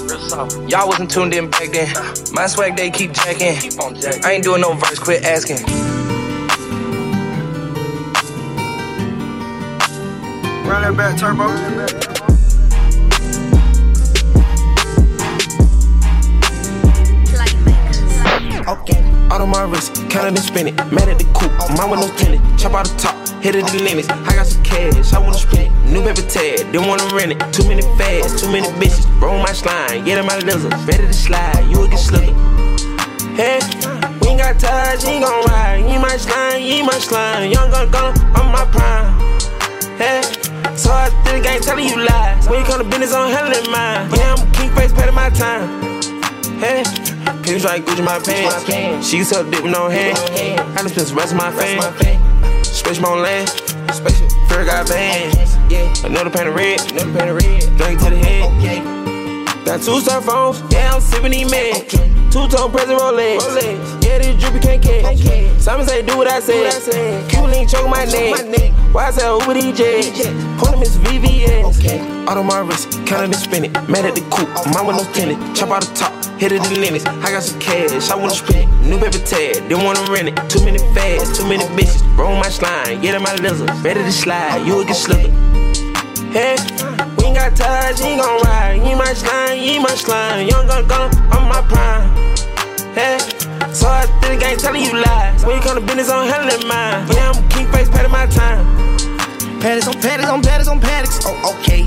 Y'all 0.70 0.88
wasn't 0.88 1.10
tuned 1.10 1.34
in 1.34 1.50
back 1.50 1.72
then. 1.72 1.88
My 2.34 2.46
swag 2.48 2.76
they 2.76 2.92
keep 2.92 3.12
jacking. 3.12 3.58
I 4.24 4.34
ain't 4.34 4.44
doing 4.44 4.62
no 4.62 4.74
verse, 4.74 5.00
quit 5.00 5.24
asking. 5.24 5.58
Run 10.68 10.82
that 10.82 10.96
back, 10.96 11.18
turbo. 11.18 11.46
Okay. 18.68 19.00
Out 19.32 19.42
on 19.42 19.50
my 19.50 19.64
wrist, 19.64 19.96
counting 20.10 20.36
and 20.36 20.40
spinning. 20.40 20.76
Mad 20.76 21.10
at 21.10 21.18
the 21.18 21.26
coupe, 21.34 21.52
mine 21.78 21.90
with 21.90 22.00
no 22.00 22.10
tenant. 22.18 22.60
Chop 22.60 22.74
out 22.74 22.88
the 22.88 22.98
top, 22.98 23.16
hit 23.46 23.56
it 23.56 23.68
the 23.68 23.78
limits. 23.84 24.10
I 24.10 24.34
got 24.34 24.48
some 24.48 24.64
cash, 24.64 25.14
I 25.14 25.20
wanna 25.20 25.38
spend 25.38 25.70
it. 25.70 25.92
New 25.94 26.02
paper 26.02 26.26
tag, 26.26 26.66
didn't 26.74 26.88
wanna 26.88 27.06
rent 27.14 27.32
it. 27.34 27.40
Too 27.54 27.68
many 27.70 27.84
fads, 27.96 28.42
too 28.42 28.50
many 28.50 28.66
bitches. 28.82 29.06
Roll 29.22 29.38
my 29.38 29.54
slime, 29.54 30.04
get 30.04 30.18
in 30.18 30.26
my 30.26 30.40
lizard. 30.40 30.74
Ready 30.90 31.06
to 31.06 31.14
slide, 31.14 31.62
you 31.70 31.78
will 31.78 31.88
get 31.88 32.00
slicker. 32.00 32.34
Hey, 33.38 33.62
we 34.22 34.34
ain't 34.34 34.42
got 34.42 34.58
ties, 34.58 35.04
you 35.04 35.22
ain't 35.22 35.26
gon' 35.26 35.46
ride. 35.46 35.86
You 35.86 36.00
my 36.00 36.18
slime, 36.18 36.64
you 36.64 36.84
my 36.84 36.98
slime. 36.98 37.52
Young 37.52 37.70
gun 37.70 37.92
gun, 37.92 38.18
I'm 38.34 38.50
my 38.50 38.66
prime. 38.74 39.14
Hey, 40.02 40.26
so 40.76 40.90
I 40.90 41.14
think 41.24 41.46
I 41.46 41.56
ain't 41.56 41.64
telling 41.64 41.86
you 41.86 42.02
lies. 42.02 42.50
When 42.50 42.60
you 42.60 42.66
come 42.66 42.82
to 42.82 42.90
business, 42.90 43.14
I'm 43.14 43.30
handling 43.30 43.70
mine. 43.70 44.10
Yeah, 44.10 44.34
I'm 44.34 44.52
king 44.54 44.74
face, 44.74 44.92
pay 44.92 45.12
my 45.12 45.30
time. 45.30 46.02
Hey. 46.58 46.82
Pins 47.44 47.64
like 47.64 47.86
Gucci 47.86 48.04
my 48.04 48.18
pants. 48.18 49.08
She 49.08 49.18
used 49.18 49.32
to 49.32 49.44
dip 49.52 49.62
with 49.62 49.72
no 49.72 49.88
hand. 49.88 50.18
I 50.18 50.82
done 50.82 50.90
spent 50.90 51.10
the 51.10 51.14
rest 51.14 51.32
of 51.32 51.38
my 51.38 51.52
fame. 51.52 52.55
Space 52.86 53.00
my 53.00 53.16
land. 53.16 53.50
Spaceship, 53.50 54.30
Ferg 54.48 54.68
got 54.68 54.88
bands. 54.88 55.56
Yeah, 55.74 55.92
another 56.06 56.30
pan 56.30 56.46
of 56.46 56.54
red. 56.54 56.80
Another 56.92 57.18
pan 57.18 57.30
of 57.30 57.36
red. 57.38 57.78
Drink 57.78 58.00
to 58.00 58.12
the 58.12 58.18
head. 58.18 59.15
Got 59.66 59.82
two 59.82 60.00
cell 60.00 60.22
phones. 60.22 60.62
Yeah, 60.72 60.94
I'm 60.94 61.02
sipping 61.02 61.32
these 61.32 61.52
meds. 61.52 61.90
Two 62.32 62.48
tone 62.48 62.72
present 62.72 63.00
Rolex. 63.00 63.42
Yeah, 64.06 64.20
this 64.20 64.40
drippy 64.40 64.60
can't 64.60 64.84
catch. 64.84 65.18
Simon 65.60 65.88
say 65.88 66.06
do 66.06 66.16
what 66.18 66.28
I 66.28 66.40
said. 66.40 67.28
Q 67.30 67.42
link 67.48 67.70
choke 67.70 67.90
my 67.90 68.06
neck. 68.06 68.72
Why 68.94 69.08
I 69.08 69.12
say 69.12 69.26
Uber 69.26 69.56
DJ? 69.56 70.04
Him 70.14 70.82
is 70.84 70.98
VVS. 71.00 72.28
Out 72.30 72.38
on 72.38 72.46
my 72.46 72.60
wrist, 72.60 72.92
counting 73.08 73.34
and 73.34 73.36
spinning. 73.36 73.72
Mad 73.90 74.06
at 74.06 74.14
the 74.14 74.22
coupe, 74.30 74.50
mine 74.74 74.86
with 74.86 74.98
no 74.98 75.12
tenant. 75.14 75.56
Chop 75.56 75.70
out 75.70 75.84
the 75.84 75.94
top. 75.96 76.14
Hit 76.40 76.52
it 76.52 76.64
in 76.64 76.74
the 76.74 76.80
limits. 76.80 77.06
I 77.06 77.32
got 77.32 77.42
some 77.42 77.60
cash, 77.60 78.10
I 78.12 78.16
wanna 78.16 78.36
spend 78.36 78.70
it. 78.70 78.86
New 78.86 79.00
paper 79.00 79.18
tag, 79.18 79.68
didn't 79.68 79.84
wanna 79.84 80.06
rent 80.12 80.30
it. 80.30 80.36
Too 80.48 80.64
many 80.64 80.78
fads, 80.94 81.36
too 81.36 81.48
many 81.50 81.64
bitches. 81.76 82.04
Roll 82.18 82.36
my 82.36 82.50
slime, 82.50 83.02
get 83.02 83.16
in 83.16 83.24
my 83.24 83.34
lizard. 83.38 83.68
Better 83.82 84.04
to 84.04 84.12
slide, 84.12 84.66
you 84.66 84.76
will 84.76 84.86
get 84.86 84.96
slicker. 84.96 85.32
Hey, 86.32 86.56
we 87.18 87.26
ain't 87.26 87.36
got 87.36 87.56
ties, 87.56 88.02
ain't 88.02 88.22
gon' 88.22 88.42
ride. 88.44 88.82
You 88.88 88.96
my 88.96 89.14
slime, 89.14 89.60
you 89.60 89.82
my 89.82 89.96
slime. 89.96 90.48
Young 90.48 90.68
gun 90.68 90.88
gun, 90.88 91.12
I'm 91.32 91.48
my 91.48 91.62
prime. 91.68 92.10
Hey, 92.96 93.20
so 93.74 93.88
I 93.88 94.06
think 94.22 94.44
I 94.44 94.52
ain't 94.52 94.60
telling 94.60 94.84
you 94.84 94.94
lies. 94.94 95.46
When 95.46 95.56
you 95.56 95.62
come 95.62 95.76
to 95.76 95.86
business, 95.86 96.10
I'm 96.10 96.28
handling 96.28 96.68
mine. 96.68 97.08
Yeah, 97.12 97.32
I'm 97.32 97.50
king 97.50 97.72
face, 97.72 97.90
patting 97.90 98.12
my 98.12 98.26
time. 98.28 98.64
Paddocks 99.60 99.88
on 99.88 100.02
paddocks 100.02 100.30
on 100.30 100.42
paddocks 100.42 100.68
on 100.68 100.80
paddocks. 100.80 101.20
Oh, 101.26 101.58
okay. 101.60 101.84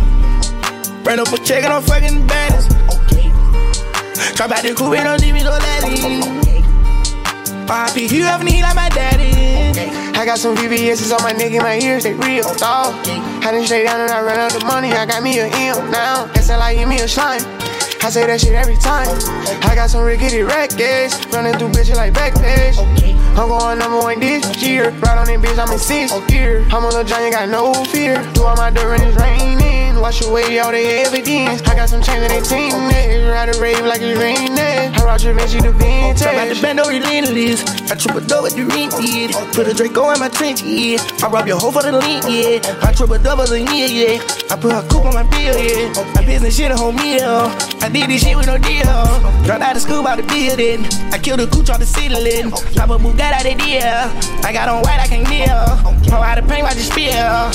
Brand 1.04 1.20
up 1.20 1.32
a 1.32 1.38
check 1.38 1.64
and 1.64 1.72
I'm 1.72 1.82
fucking 1.82 2.26
baddest. 2.26 2.72
Okay. 2.92 3.30
Drop 4.34 4.50
out 4.50 4.62
the 4.62 4.74
coupe 4.76 4.98
and 4.98 5.04
don't 5.04 5.20
leave 5.22 5.34
me 5.34 5.42
no 5.44 5.58
daddy. 5.58 6.47
RIP, 7.68 8.10
you 8.10 8.24
ever 8.24 8.44
need 8.44 8.62
like 8.62 8.74
my 8.74 8.88
daddy. 8.88 9.28
I 10.18 10.24
got 10.24 10.38
some 10.38 10.56
VVS's 10.56 11.12
on 11.12 11.22
my 11.22 11.32
neck 11.32 11.52
and 11.52 11.62
my 11.62 11.78
ears, 11.78 12.04
they 12.04 12.14
real, 12.14 12.54
dog. 12.54 12.94
I 13.06 13.52
done 13.52 13.64
straight 13.66 13.84
down 13.84 14.00
and 14.00 14.10
I 14.10 14.22
run 14.22 14.38
out 14.38 14.52
the 14.52 14.64
money, 14.64 14.90
I 14.92 15.04
got 15.04 15.22
me 15.22 15.38
a 15.38 15.46
M 15.46 15.90
now. 15.90 16.26
SLI, 16.32 16.76
give 16.76 16.88
me 16.88 17.00
a 17.00 17.08
slime. 17.08 17.42
I 18.00 18.08
say 18.08 18.26
that 18.26 18.40
shit 18.40 18.54
every 18.54 18.76
time. 18.76 19.08
I 19.68 19.74
got 19.74 19.90
some 19.90 20.02
rickety 20.02 20.40
records, 20.40 21.20
running 21.28 21.52
through 21.58 21.68
bitches 21.68 21.96
like 21.96 22.14
Backpage. 22.14 22.78
I'm 23.38 23.48
going 23.48 23.78
number 23.78 23.98
one 23.98 24.18
this 24.18 24.42
year. 24.60 24.90
Right 24.90 25.16
on 25.16 25.26
that 25.28 25.38
bitch, 25.38 25.58
I'm 25.62 25.70
in 25.70 25.78
sixth 25.78 26.26
gear. 26.26 26.66
I'm 26.74 26.84
on 26.84 26.90
the 26.90 27.04
giant, 27.04 27.34
got 27.34 27.48
no 27.48 27.72
fear. 27.84 28.18
Do 28.34 28.42
all 28.42 28.56
my 28.56 28.68
dirt 28.68 28.98
and 28.98 29.02
it's 29.06 29.16
raining. 29.16 30.00
Wash 30.00 30.26
away 30.26 30.58
all 30.58 30.72
the 30.72 30.82
evidence. 31.06 31.62
I 31.62 31.76
got 31.76 31.88
some 31.88 32.02
chains 32.02 32.26
that 32.26 32.34
they 32.34 32.42
team 32.42 32.74
Ride 33.30 33.54
a 33.54 33.60
rave 33.60 33.86
like 33.86 34.02
it's 34.02 34.18
raining. 34.18 34.58
I 34.58 35.04
rock 35.04 35.22
your 35.22 35.34
bitch, 35.34 35.54
you 35.54 35.62
the 35.62 35.70
vintage. 35.70 36.18
Talk 36.18 36.34
about 36.34 36.50
the 36.50 36.58
bando 36.58 36.82
oh, 36.82 36.90
relentless. 36.90 37.62
I 37.90 37.94
triple 37.94 38.26
double 38.26 38.50
with 38.50 38.56
the 38.58 38.66
rent, 38.66 38.90
yeah. 38.98 39.30
Put 39.54 39.68
a 39.68 39.74
Draco 39.74 40.10
in 40.10 40.18
my 40.18 40.28
trench, 40.28 40.62
yeah. 40.62 40.98
I 41.22 41.28
rob 41.30 41.46
your 41.46 41.58
hoe 41.58 41.70
for 41.70 41.82
the 41.82 41.92
link, 41.92 42.26
yeah. 42.26 42.58
I 42.82 42.90
triple 42.90 43.14
a 43.14 43.18
double 43.22 43.46
the 43.46 43.60
year, 43.60 43.86
yeah. 43.86 44.22
I 44.50 44.56
put 44.56 44.74
a 44.74 44.82
coupe 44.90 45.06
on 45.06 45.14
my 45.14 45.22
bill, 45.30 45.54
yeah. 45.54 45.94
My 46.14 46.24
business 46.24 46.56
shit 46.56 46.70
a 46.70 46.76
whole 46.76 46.90
meal. 46.90 47.46
I 47.78 47.88
did 47.92 48.10
this 48.10 48.22
shit 48.22 48.34
with 48.34 48.46
no 48.46 48.58
deal. 48.58 48.82
Dropped 49.46 49.62
out 49.62 49.76
of 49.76 49.82
school 49.82 50.02
by 50.02 50.16
the 50.16 50.26
building. 50.26 50.86
I 51.12 51.18
killed 51.18 51.40
a 51.40 51.46
cooch 51.46 51.70
off 51.70 51.78
the 51.78 51.86
ceiling. 51.86 52.50
Pop 52.50 52.90
a 52.90 52.98
Bugatti 52.98 53.27
out 53.32 53.42
the 53.42 53.54
deal. 53.54 54.44
I 54.44 54.52
got 54.52 54.68
on 54.68 54.82
white, 54.82 55.00
I 55.00 55.06
can't 55.06 55.28
kneel. 55.28 55.66
Pour 56.10 56.24
out 56.24 56.36
the 56.36 56.46
paint, 56.48 56.62
watch 56.62 56.76
it 56.76 56.88
spill. 56.88 57.50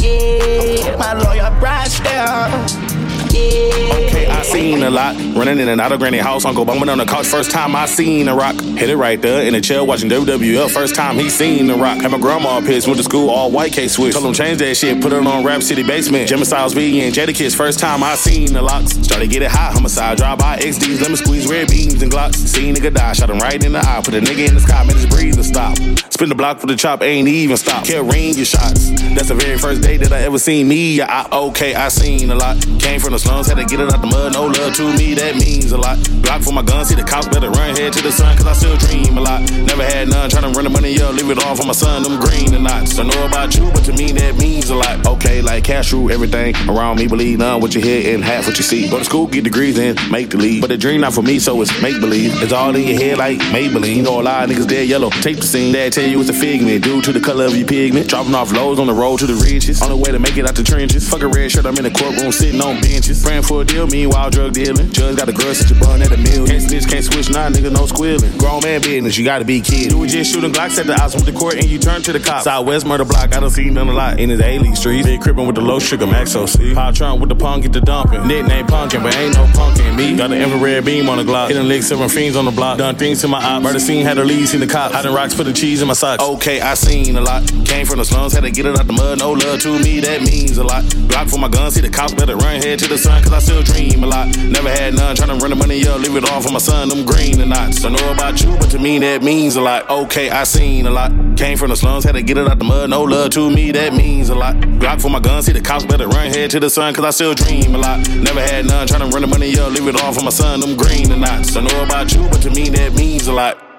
Yeah, 0.00 0.96
my 0.96 1.14
lawyer, 1.14 1.54
Brian 1.60 1.88
Steel. 1.88 2.91
Okay, 3.34 4.26
I 4.26 4.42
seen 4.42 4.82
a 4.82 4.90
lot. 4.90 5.16
Running 5.34 5.58
in 5.58 5.68
and 5.68 5.80
out 5.80 5.92
of 5.92 6.00
granny 6.00 6.18
house, 6.18 6.44
Uncle 6.44 6.64
bumping 6.66 6.90
on 6.90 6.98
the 6.98 7.06
couch. 7.06 7.26
First 7.26 7.50
time 7.50 7.74
I 7.74 7.86
seen 7.86 8.28
a 8.28 8.34
rock. 8.34 8.54
Hit 8.60 8.90
it 8.90 8.96
right 8.96 9.20
there 9.20 9.42
in 9.42 9.54
the 9.54 9.60
chair 9.60 9.82
watching 9.82 10.10
WWF. 10.10 10.70
First 10.70 10.94
time 10.94 11.16
he 11.16 11.30
seen 11.30 11.66
the 11.66 11.74
rock. 11.74 11.98
Had 12.02 12.10
my 12.10 12.18
grandma 12.18 12.60
pissed, 12.60 12.86
went 12.86 12.98
to 12.98 13.04
school 13.04 13.30
all 13.30 13.50
white 13.50 13.72
K 13.72 13.88
switch. 13.88 14.12
Told 14.12 14.26
him 14.26 14.34
change 14.34 14.58
that 14.58 14.76
shit, 14.76 15.00
put 15.00 15.12
it 15.12 15.26
on 15.26 15.44
Rap 15.44 15.62
City 15.62 15.82
Basement. 15.82 16.28
Jimmy 16.28 16.44
Styles 16.44 16.74
P 16.74 17.00
and 17.00 17.14
Jadakiss. 17.14 17.56
First 17.56 17.78
time 17.78 18.02
I 18.02 18.14
seen 18.16 18.52
the 18.52 18.60
locks. 18.60 18.92
Started 18.92 19.30
get 19.30 19.42
it 19.42 19.50
hot, 19.50 19.72
homicide, 19.72 20.18
drive 20.18 20.38
by 20.38 20.58
XDs, 20.58 21.00
Let 21.00 21.10
me 21.10 21.16
squeeze, 21.16 21.48
red 21.48 21.68
beams 21.68 22.02
and 22.02 22.12
glocks. 22.12 22.34
Seen 22.34 22.74
nigga 22.74 22.92
die, 22.92 23.12
shot 23.14 23.30
him 23.30 23.38
right 23.38 23.62
in 23.64 23.72
the 23.72 23.78
eye. 23.78 24.02
Put 24.04 24.14
a 24.14 24.20
nigga 24.20 24.48
in 24.48 24.54
the 24.54 24.60
sky, 24.60 24.84
made 24.84 24.96
his 24.96 25.06
breathing 25.06 25.42
stop. 25.42 25.76
Spin 26.12 26.28
the 26.28 26.34
block 26.34 26.60
for 26.60 26.66
the 26.66 26.76
chop, 26.76 27.02
ain't 27.02 27.28
even 27.28 27.56
stop. 27.56 27.88
Range 27.88 28.36
your 28.36 28.44
shots. 28.44 28.90
That's 29.14 29.28
the 29.28 29.34
very 29.34 29.58
first 29.58 29.82
day 29.82 29.96
that 29.96 30.12
I 30.12 30.20
ever 30.22 30.38
seen 30.38 30.68
me. 30.68 31.00
I, 31.00 31.26
okay, 31.30 31.74
I 31.74 31.88
seen 31.88 32.30
a 32.30 32.34
lot. 32.34 32.60
Came 32.78 33.00
from 33.00 33.12
the 33.12 33.18
slums, 33.22 33.46
had 33.46 33.58
to 33.58 33.64
get 33.64 33.80
it 33.80 33.92
out 33.92 34.00
the 34.00 34.06
mud. 34.06 34.32
No 34.34 34.46
love 34.46 34.74
to 34.74 34.84
me, 34.98 35.14
that 35.14 35.36
means 35.36 35.70
a 35.72 35.78
lot. 35.78 35.96
Block 36.22 36.42
for 36.42 36.52
my 36.52 36.62
gun, 36.62 36.84
see 36.84 36.94
the 36.94 37.04
cops 37.04 37.28
better 37.28 37.50
run 37.50 37.76
head 37.76 37.92
to 37.94 38.02
the 38.02 38.12
sun, 38.12 38.36
cause 38.36 38.46
I 38.46 38.52
still 38.52 38.76
dream 38.76 39.16
a 39.16 39.20
lot. 39.20 39.40
Never 39.50 39.84
had 39.84 40.08
none, 40.08 40.28
tryna 40.30 40.54
run 40.54 40.64
the 40.64 40.70
money 40.70 41.00
up, 41.00 41.14
leave 41.14 41.30
it 41.30 41.44
all 41.44 41.54
for 41.54 41.66
my 41.66 41.72
son, 41.72 42.02
them 42.02 42.18
green 42.18 42.54
and 42.54 42.64
knots. 42.64 42.96
Don't 42.96 43.08
know 43.08 43.26
about 43.26 43.54
you, 43.54 43.70
but 43.72 43.84
to 43.84 43.92
me 43.92 44.12
that 44.12 44.36
means 44.36 44.70
a 44.70 44.74
lot. 44.74 45.06
Okay, 45.06 45.40
like 45.40 45.64
cash 45.64 45.92
everything 45.92 46.54
around 46.68 46.96
me, 46.98 47.06
believe 47.06 47.38
none 47.38 47.60
what 47.60 47.74
you 47.74 47.80
hear 47.80 48.14
and 48.14 48.24
half 48.24 48.46
what 48.46 48.56
you 48.56 48.64
see. 48.64 48.88
Go 48.88 48.98
to 48.98 49.04
school, 49.04 49.26
get 49.26 49.44
degrees, 49.44 49.78
and 49.78 49.98
make 50.10 50.30
the 50.30 50.38
lead. 50.38 50.60
But 50.60 50.68
the 50.68 50.78
dream 50.78 51.02
not 51.02 51.12
for 51.12 51.22
me, 51.22 51.38
so 51.38 51.60
it's 51.60 51.70
make 51.82 52.00
believe. 52.00 52.32
It's 52.42 52.52
all 52.52 52.74
in 52.74 52.82
your 52.82 52.98
head 52.98 53.18
like 53.18 53.38
Maybelline. 53.52 53.96
You 53.96 54.02
know 54.02 54.20
a 54.20 54.22
lot 54.22 54.44
of 54.44 54.56
niggas 54.56 54.68
dead 54.68 54.88
yellow. 54.88 55.10
Tape 55.10 55.36
the 55.36 55.46
scene, 55.46 55.72
dad 55.72 55.92
tell 55.92 56.08
you 56.08 56.20
it's 56.20 56.30
a 56.30 56.32
figment. 56.32 56.82
Due 56.82 57.02
to 57.02 57.12
the 57.12 57.20
color 57.20 57.46
of 57.46 57.56
your 57.56 57.66
pigment. 57.66 58.08
Dropping 58.08 58.34
off 58.34 58.52
lows 58.52 58.78
on 58.78 58.86
the 58.86 58.94
road 58.94 59.18
to 59.20 59.26
the 59.26 59.34
riches. 59.34 59.82
On 59.82 59.90
the 59.90 59.96
way 59.96 60.10
to 60.10 60.18
make 60.18 60.36
it 60.36 60.48
out 60.48 60.54
the 60.54 60.62
trenches. 60.62 61.08
Fuck 61.08 61.22
a 61.22 61.28
red 61.28 61.50
shirt, 61.50 61.66
I'm 61.66 61.76
in 61.76 61.84
the 61.84 61.90
courtroom 61.90 62.32
sitting 62.32 62.60
on 62.60 62.80
benches. 62.80 63.11
Praying 63.20 63.42
for 63.42 63.62
a 63.62 63.64
deal, 63.64 63.86
meanwhile 63.86 64.30
drug 64.30 64.52
dealing. 64.52 64.90
Judge 64.90 65.16
got 65.16 65.28
a 65.28 65.32
grudge 65.32 65.58
since 65.58 65.70
you 65.70 65.78
bun 65.80 66.00
at 66.00 66.12
a 66.12 66.16
mill. 66.16 66.46
Can't 66.46 66.62
snitch, 66.62 66.88
can't 66.88 67.04
switch, 67.04 67.28
nah, 67.30 67.50
nigga, 67.50 67.72
no 67.72 67.86
squealing. 67.86 68.36
Grown 68.38 68.62
man 68.62 68.80
business, 68.80 69.18
you 69.18 69.24
gotta 69.24 69.44
be 69.44 69.60
kid. 69.60 69.92
You 69.92 69.98
was 69.98 70.12
just 70.12 70.32
shooting 70.32 70.52
Glocks 70.52 70.78
at 70.78 70.86
the 70.86 70.94
house 70.94 71.14
with 71.14 71.26
the 71.26 71.32
court 71.32 71.54
and 71.54 71.66
you 71.66 71.78
turn 71.78 72.02
to 72.02 72.12
the 72.12 72.20
cops. 72.20 72.44
Southwest 72.44 72.86
murder 72.86 73.04
block, 73.04 73.34
I 73.34 73.40
done 73.40 73.50
seen 73.50 73.74
them 73.74 73.88
a 73.88 73.92
lot. 73.92 74.18
In 74.18 74.30
his 74.30 74.40
A-League 74.40 74.76
streets. 74.76 75.06
Big 75.06 75.20
crippin' 75.20 75.46
with 75.46 75.56
the 75.56 75.62
low 75.62 75.78
sugar 75.78 76.06
max 76.06 76.34
OC. 76.34 76.74
Power 76.74 76.92
Trump 76.92 77.20
with 77.20 77.28
the 77.28 77.34
punk, 77.34 77.64
get 77.64 77.72
the 77.72 77.80
dumping. 77.80 78.26
Nickname 78.26 78.66
punkin', 78.66 79.02
but 79.02 79.14
ain't 79.16 79.34
no 79.34 79.46
punkin' 79.54 79.96
me. 79.96 80.16
Got 80.16 80.32
an 80.32 80.40
infrared 80.40 80.84
beam 80.84 81.08
on 81.08 81.18
the 81.18 81.24
Glock. 81.24 81.48
Hitting 81.48 81.68
licks, 81.68 81.88
seven 81.88 82.08
fiends 82.08 82.36
on 82.36 82.44
the 82.44 82.50
block. 82.50 82.78
Done 82.78 82.96
things 82.96 83.20
to 83.22 83.28
my 83.28 83.42
op. 83.42 83.62
Murder 83.62 83.80
scene, 83.80 84.04
had 84.04 84.16
the 84.16 84.24
lead, 84.24 84.46
seen 84.48 84.60
the 84.60 84.66
cops. 84.66 84.94
Hiding 84.94 85.12
rocks, 85.12 85.34
put 85.34 85.44
the 85.44 85.52
cheese 85.52 85.82
in 85.82 85.88
my 85.88 85.94
socks. 85.94 86.22
Okay, 86.22 86.60
I 86.60 86.74
seen 86.74 87.16
a 87.16 87.20
lot. 87.20 87.46
Came 87.64 87.86
from 87.86 87.98
the 87.98 88.04
slums, 88.04 88.32
had 88.32 88.44
to 88.44 88.50
get 88.50 88.66
it 88.66 88.78
out 88.78 88.86
the 88.86 88.92
mud. 88.92 89.18
No 89.18 89.32
love 89.32 89.60
to 89.62 89.78
me, 89.80 90.00
that 90.00 90.22
means 90.22 90.58
a 90.58 90.64
lot. 90.64 90.84
Block 91.08 91.28
for 91.28 91.38
my 91.38 91.48
gun, 91.48 91.70
see 91.70 91.80
the 91.80 91.90
cops 91.90 92.14
better 92.14 92.36
run 92.36 92.62
head 92.62 92.78
to 92.78 92.88
the 92.88 92.98
sun, 93.02 93.22
cause 93.22 93.32
I 93.32 93.38
still 93.40 93.62
dream 93.62 94.04
a 94.04 94.06
lot. 94.06 94.36
Never 94.38 94.70
had 94.70 94.94
none, 94.94 95.16
tryna 95.16 95.40
run 95.40 95.50
the 95.50 95.56
money 95.56 95.86
up, 95.86 96.00
leave 96.00 96.14
it 96.14 96.28
all 96.30 96.40
for 96.40 96.52
my 96.52 96.58
son, 96.58 96.88
them 96.88 97.04
green 97.04 97.40
and 97.40 97.50
knots. 97.50 97.82
Don't 97.82 97.92
know 97.92 98.12
about 98.12 98.42
you, 98.42 98.56
but 98.58 98.70
to 98.70 98.78
me 98.78 98.98
that 99.00 99.22
means 99.22 99.56
a 99.56 99.60
lot. 99.60 99.90
Okay, 99.90 100.30
I 100.30 100.44
seen 100.44 100.86
a 100.86 100.90
lot. 100.90 101.10
Came 101.36 101.58
from 101.58 101.70
the 101.70 101.76
slums, 101.76 102.04
had 102.04 102.14
to 102.14 102.22
get 102.22 102.38
it 102.38 102.46
out 102.46 102.58
the 102.58 102.64
mud. 102.64 102.90
No 102.90 103.02
love 103.02 103.30
to 103.30 103.50
me, 103.50 103.72
that 103.72 103.92
means 103.92 104.28
a 104.28 104.34
lot. 104.34 104.54
Glock 104.80 105.02
for 105.02 105.10
my 105.10 105.20
gun, 105.20 105.42
see 105.42 105.52
the 105.52 105.60
cops 105.60 105.84
better 105.84 106.06
run 106.06 106.28
head 106.28 106.50
to 106.52 106.60
the 106.60 106.70
sun, 106.70 106.94
cause 106.94 107.04
I 107.04 107.10
still 107.10 107.34
dream 107.34 107.74
a 107.74 107.78
lot. 107.78 108.08
Never 108.08 108.40
had 108.40 108.66
none, 108.66 108.86
tryna 108.86 109.12
run 109.12 109.22
the 109.22 109.28
money 109.28 109.58
up, 109.58 109.72
leave 109.72 109.88
it 109.88 110.00
all 110.00 110.12
for 110.12 110.22
my 110.22 110.30
son, 110.30 110.60
them 110.60 110.76
green 110.76 111.10
or 111.10 111.16
not. 111.16 111.56
I 111.56 111.60
know 111.60 111.82
about 111.82 112.14
you, 112.14 112.28
but 112.28 112.40
to 112.42 112.50
me 112.50 112.68
that 112.70 112.94
means 112.94 113.26
a 113.26 113.32
lot. 113.32 113.71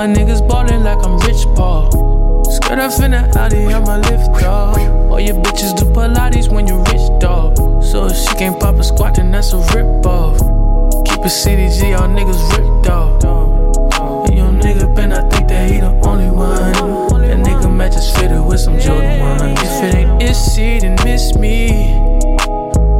My 0.00 0.06
niggas 0.06 0.40
ballin' 0.48 0.82
like 0.82 1.04
I'm 1.04 1.18
rich 1.28 1.44
Paul. 1.54 1.84
Skirt 2.50 2.78
off 2.78 3.02
in 3.02 3.10
the 3.10 3.18
alley, 3.38 3.66
I'm 3.66 3.84
a 3.84 3.98
lift 3.98 4.32
dog. 4.40 4.78
All 5.10 5.20
your 5.20 5.34
bitches 5.34 5.76
do 5.76 5.84
Pilates 5.92 6.50
when 6.50 6.66
you're 6.66 6.82
rich 6.84 7.06
dog. 7.20 7.58
So 7.84 8.06
if 8.06 8.16
she 8.16 8.34
can't 8.36 8.58
pop 8.58 8.76
a 8.76 8.82
squat, 8.82 9.16
then 9.16 9.30
that's 9.30 9.52
a 9.52 9.58
rip 9.58 10.06
off. 10.06 10.38
Keep 11.04 11.18
it 11.18 11.34
CDG, 11.40 12.00
all 12.00 12.08
niggas 12.08 12.40
ripped 12.56 12.88
off. 12.88 13.22
And 14.26 14.38
your 14.38 14.52
nigga 14.64 14.86
Ben, 14.96 15.12
I 15.12 15.20
think 15.28 15.48
that 15.48 15.70
he 15.70 15.80
the 15.80 15.92
only 16.08 16.30
one. 16.30 16.72
That 17.20 17.36
nigga 17.36 17.70
matches 17.70 18.10
fitted 18.16 18.42
with 18.42 18.60
some 18.60 18.80
Jordan 18.80 19.20
1. 19.20 19.50
If 19.50 19.84
it 19.84 19.94
ain't 19.96 20.22
Issy, 20.22 20.80
then 20.80 20.96
miss 21.04 21.34
me. 21.34 21.92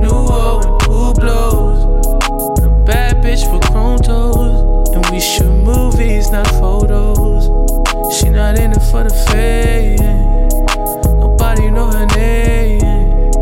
New 0.03 0.11
old 0.11 1.19
blows. 1.19 1.81
A 2.63 2.69
bad 2.85 3.25
bitch 3.25 3.49
for 3.49 3.59
chrome 3.73 3.99
toes. 4.01 4.30
We 5.11 5.19
shoot 5.19 5.51
movies, 5.51 6.31
not 6.31 6.47
photos. 6.47 7.47
She 8.17 8.29
not 8.29 8.57
in 8.57 8.71
it 8.71 8.83
for 8.93 9.03
the 9.03 9.11
fame. 9.29 9.99
Nobody 11.19 11.69
know 11.69 11.91
her 11.91 12.07
name. 12.15 12.79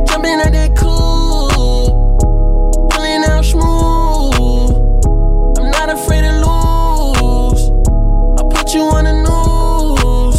Jumping 0.06 0.40
at 0.40 0.52
that 0.52 0.74
cool, 0.78 1.90
pulling 2.90 3.22
out 3.24 3.44
smooth. 3.44 4.76
I'm 5.58 5.70
not 5.70 5.90
afraid 5.90 6.22
to 6.22 6.32
lose. 6.40 7.70
I 8.40 8.42
put 8.48 8.72
you 8.72 8.84
on 8.84 9.04
the 9.04 9.12
news. 9.28 10.38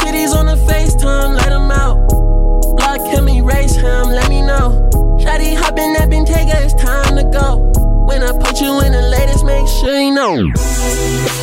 Titties 0.00 0.36
on 0.36 0.44
the 0.44 0.56
FaceTime, 0.70 1.36
let 1.36 1.52
him 1.52 1.70
out. 1.70 2.06
Block 2.76 3.00
him, 3.00 3.30
erase 3.30 3.76
him, 3.76 4.08
let 4.08 4.28
me 4.28 4.42
know. 4.42 4.90
Shotty 5.18 5.56
hopping 5.56 5.94
that 5.94 6.12
and 6.12 6.26
take 6.26 6.48
it's 6.48 6.74
time 6.74 7.16
to 7.16 7.24
go. 7.24 7.64
When 8.06 8.22
I 8.22 8.32
put 8.32 8.60
you 8.60 8.80
in 8.80 8.92
the 8.92 9.07
latest, 9.82 10.58
make 11.24 11.37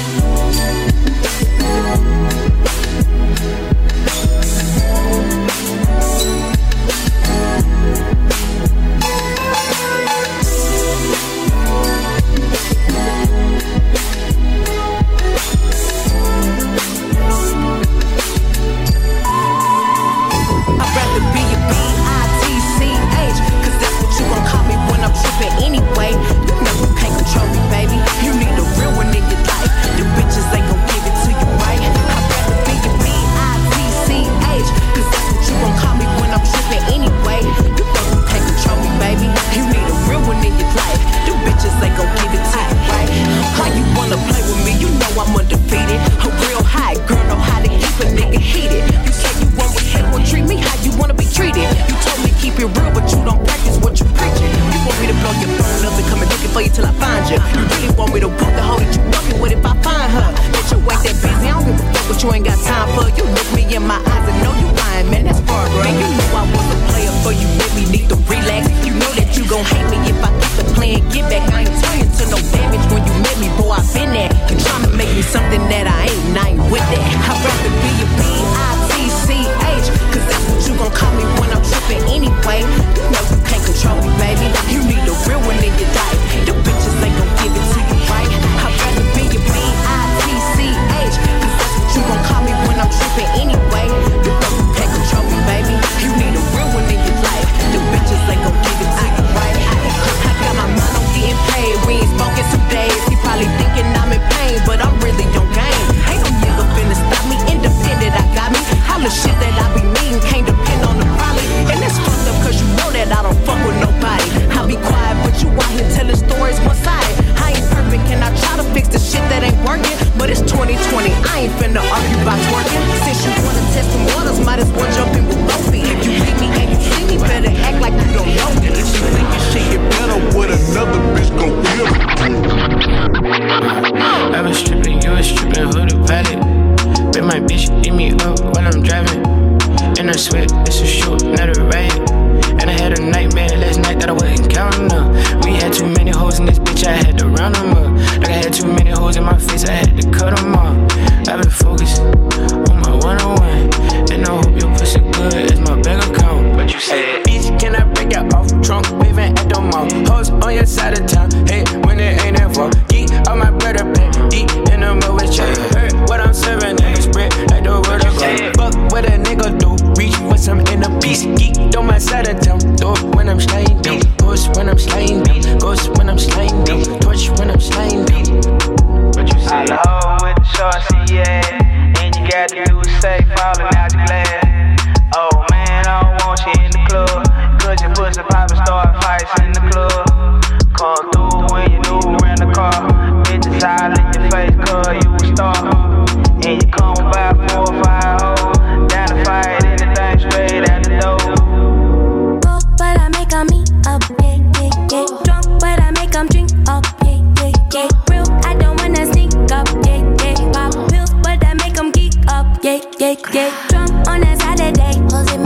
Drunk 213.69 214.07
on 214.07 214.23
a 214.23 214.35
Saturday, 214.39 214.97
hold 215.11 215.44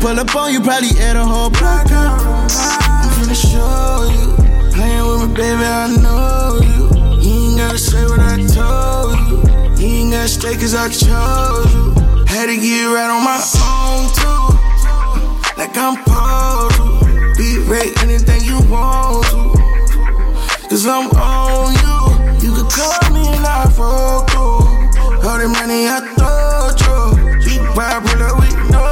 pull 0.00 0.18
up 0.18 0.34
on 0.36 0.52
you, 0.52 0.60
probably 0.60 0.90
air 0.98 1.16
a 1.16 1.24
whole 1.24 1.50
block 1.50 1.90
out. 1.90 2.20
I'm 2.52 3.08
finna 3.16 3.34
show 3.34 4.08
you. 4.12 4.36
Playing 4.72 5.06
with 5.06 5.30
me, 5.30 5.34
baby, 5.34 5.64
I 5.64 5.88
know 6.02 6.60
you. 6.62 6.86
You 7.22 7.50
ain't 7.50 7.58
gotta 7.58 7.78
say 7.78 8.04
what 8.04 8.20
I 8.20 8.36
told 8.46 9.16
you. 9.28 9.36
You 9.78 9.94
ain't 9.94 10.12
gotta 10.12 10.28
stay 10.28 10.54
cause 10.54 10.74
I 10.74 10.88
chose 10.88 11.72
you. 11.72 11.94
Had 12.26 12.46
to 12.46 12.56
get 12.56 12.86
right 12.92 13.10
on 13.10 13.22
my 13.24 13.40
own 13.62 14.10
too. 14.18 14.56
Like 15.56 15.76
I'm 15.76 15.96
supposed 16.04 16.76
to. 16.76 17.34
Be 17.36 17.58
right 17.68 17.92
anything 18.02 18.42
you 18.44 18.58
want 18.70 19.26
to. 19.28 20.68
Cause 20.68 20.86
I'm 20.86 21.10
on 21.10 21.72
you. 21.84 22.48
You 22.48 22.54
could 22.54 22.70
call 22.70 23.10
me 23.14 23.26
and 23.28 23.46
I 23.46 23.64
fuck 23.70 24.30
through. 24.30 25.26
All 25.26 25.38
the 25.38 25.48
money 25.48 25.86
I 25.88 26.00
thought 26.16 26.80
you. 26.80 27.16
Big 27.44 27.60
bipolar 27.74 28.38
with 28.38 28.70
no 28.70 28.78
road. 28.80 28.85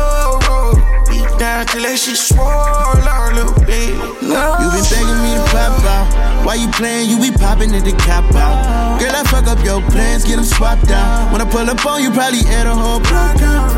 Down 1.39 1.67
till 1.67 1.83
that 1.83 1.99
shit 1.99 2.17
swole 2.17 2.47
out 2.47 3.33
a 3.33 3.35
little 3.35 3.55
bit. 3.67 3.91
You 4.23 4.71
been 4.71 4.85
begging 4.91 5.21
me 5.23 5.35
to 5.35 5.45
pop 5.51 5.85
out. 5.85 6.34
Why 6.45 6.57
you 6.57 6.69
playing? 6.69 7.09
You 7.09 7.19
be 7.19 7.33
popping 7.33 7.75
at 7.75 7.85
the 7.85 7.93
cop 8.05 8.29
out. 8.37 9.01
Girl, 9.01 9.17
I 9.17 9.25
fuck 9.25 9.47
up 9.49 9.65
your 9.65 9.81
plans, 9.91 10.25
get 10.25 10.37
them 10.37 10.45
swapped 10.45 10.91
out. 10.91 11.33
When 11.33 11.41
I 11.41 11.49
pull 11.49 11.69
up 11.69 11.85
on 11.87 12.03
you, 12.03 12.11
probably 12.11 12.45
air 12.47 12.65
the 12.65 12.75
whole 12.75 13.01
block 13.01 13.41
out. 13.41 13.73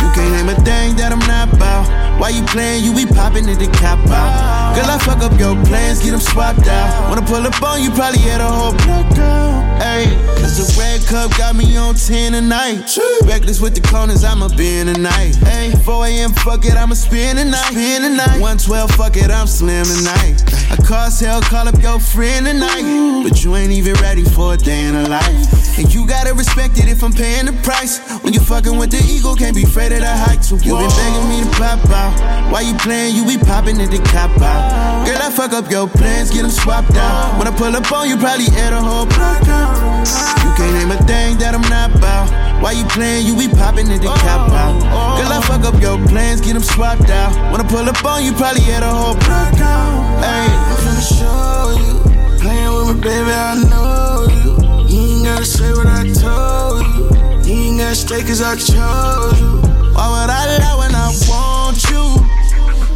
You 0.00 0.08
can't 0.16 0.32
name 0.32 0.48
a 0.48 0.56
thing 0.64 0.96
that 0.96 1.12
I'm 1.12 1.20
not 1.28 1.52
about. 1.52 1.84
Why 2.18 2.30
you 2.30 2.42
playing? 2.46 2.82
You 2.82 2.94
be 2.94 3.06
popping 3.06 3.48
at 3.48 3.58
the 3.60 3.68
cop 3.78 4.00
out. 4.08 4.74
Girl, 4.74 4.88
I 4.88 4.98
fuck 4.98 5.20
up 5.20 5.38
your 5.38 5.54
plans, 5.66 6.02
get 6.02 6.10
them 6.10 6.20
swapped 6.20 6.66
out. 6.66 7.10
When 7.10 7.18
I 7.18 7.24
pull 7.26 7.46
up 7.46 7.62
on 7.62 7.82
you, 7.82 7.90
probably 7.90 8.24
air 8.24 8.38
the 8.38 8.48
whole 8.48 8.72
block 8.72 9.18
out. 9.18 9.68
Ayy, 9.78 10.10
cause 10.40 10.58
the 10.58 10.66
red 10.80 11.06
cup 11.06 11.30
got 11.38 11.54
me 11.54 11.76
on 11.76 11.94
10 11.94 12.32
tonight. 12.32 12.98
Reckless 13.22 13.60
with 13.60 13.74
the 13.74 13.80
corners, 13.86 14.24
I'ma 14.24 14.48
be 14.56 14.78
in 14.78 14.86
tonight. 14.92 15.38
Ayy, 15.46 15.78
4 15.84 16.06
a.m., 16.06 16.32
fuck 16.32 16.64
it, 16.64 16.74
I'ma 16.74 16.94
spend 16.94 17.38
the 17.38 17.44
night. 17.44 18.40
112, 18.40 18.90
fuck 18.92 19.16
it, 19.16 19.30
I'm 19.30 19.46
slim 19.46 19.84
tonight. 19.84 20.42
I 20.70 20.76
cause 20.82 21.20
hell, 21.20 21.40
call 21.42 21.68
up 21.68 21.80
your 21.80 21.97
tonight. 21.98 23.22
But 23.22 23.44
you 23.44 23.56
ain't 23.56 23.72
even 23.72 23.94
ready 23.94 24.24
for 24.24 24.54
a 24.54 24.56
day 24.56 24.86
in 24.86 24.94
a 24.94 25.08
life. 25.08 25.78
And 25.78 25.92
you 25.92 26.06
gotta 26.06 26.34
respect 26.34 26.78
it 26.78 26.88
if 26.88 27.02
I'm 27.02 27.12
paying 27.12 27.46
the 27.46 27.52
price. 27.62 27.98
When 28.22 28.32
you 28.32 28.40
fucking 28.40 28.76
with 28.76 28.90
the 28.90 29.02
ego, 29.04 29.34
can't 29.34 29.54
be 29.54 29.64
afraid 29.64 29.92
of 29.92 30.00
the 30.00 30.08
heights. 30.08 30.50
You 30.50 30.58
been 30.58 30.88
begging 30.88 31.28
me 31.28 31.42
to 31.44 31.50
pop 31.56 31.84
out. 31.90 32.52
Why 32.52 32.62
you 32.62 32.74
playing? 32.78 33.16
You 33.16 33.24
be 33.26 33.38
popping 33.38 33.80
at 33.80 33.90
the 33.90 33.98
cop 33.98 34.30
out. 34.40 35.06
Girl, 35.06 35.18
I 35.20 35.30
fuck 35.30 35.52
up 35.52 35.70
your 35.70 35.88
plans, 35.88 36.30
get 36.30 36.42
them 36.42 36.50
swapped 36.50 36.94
out. 36.96 37.38
When 37.38 37.46
I 37.46 37.56
pull 37.56 37.74
up 37.74 37.90
on 37.92 38.08
you, 38.08 38.16
probably 38.16 38.46
air 38.56 38.70
the 38.70 38.80
whole 38.80 39.06
block 39.06 39.46
out. 39.48 40.37
Can't 40.58 40.74
name 40.74 40.90
a 40.90 40.98
thing 41.06 41.38
that 41.38 41.54
I'm 41.54 41.62
not 41.70 41.94
about. 41.94 42.26
Why 42.60 42.72
you 42.72 42.82
playing? 42.90 43.30
You 43.30 43.38
be 43.38 43.46
popping 43.46 43.86
in 43.86 44.02
the 44.02 44.10
cop 44.10 44.50
oh, 44.50 44.58
out. 44.58 44.74
Oh. 44.90 45.22
Girl, 45.22 45.30
I 45.30 45.38
fuck 45.46 45.62
up 45.62 45.80
your 45.80 46.02
plans, 46.10 46.40
get 46.40 46.54
them 46.54 46.64
swapped 46.64 47.08
out. 47.14 47.30
I 47.54 47.62
pull 47.62 47.86
up 47.86 48.04
on 48.04 48.24
you, 48.24 48.32
probably 48.32 48.66
air 48.66 48.82
a 48.82 48.90
whole 48.90 49.14
block 49.14 49.54
out. 49.62 50.18
Ayy, 50.18 50.50
I'm 50.50 50.76
finna 50.82 51.04
show 51.14 51.78
you. 51.78 51.94
Playing 52.42 52.74
with 52.74 52.86
me, 52.90 53.02
baby, 53.06 53.30
I 53.30 53.54
know 53.70 54.26
you. 54.34 54.58
You 54.90 55.22
ain't 55.22 55.26
gotta 55.30 55.46
say 55.46 55.70
what 55.70 55.86
I 55.86 56.02
told 56.10 56.82
you. 56.90 57.06
You 57.46 57.54
ain't 57.54 57.78
gotta 57.78 57.94
stay 57.94 58.26
cause 58.26 58.42
I 58.42 58.58
chose 58.58 59.38
you. 59.38 59.62
Why 59.94 60.10
would 60.10 60.26
I 60.26 60.58
lie 60.58 60.74
when 60.74 60.90
I 60.90 61.14
want 61.30 61.78
you? 61.86 62.18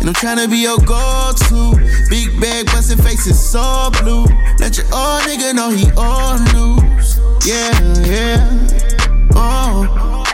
And 0.02 0.10
I'm 0.10 0.18
tryna 0.18 0.50
be 0.50 0.66
your 0.66 0.78
go-to. 0.82 1.78
Big 2.10 2.40
bag, 2.40 2.66
bustin' 2.66 2.98
faces 2.98 3.38
so 3.38 3.88
blue. 4.02 4.26
Let 4.58 4.76
your 4.78 4.86
old 4.90 5.22
nigga 5.30 5.54
know 5.54 5.70
he 5.70 5.86
all 5.96 6.42
news. 6.50 7.31
Yeah, 7.44 7.72
yeah. 8.06 8.68
Oh, 9.34 10.24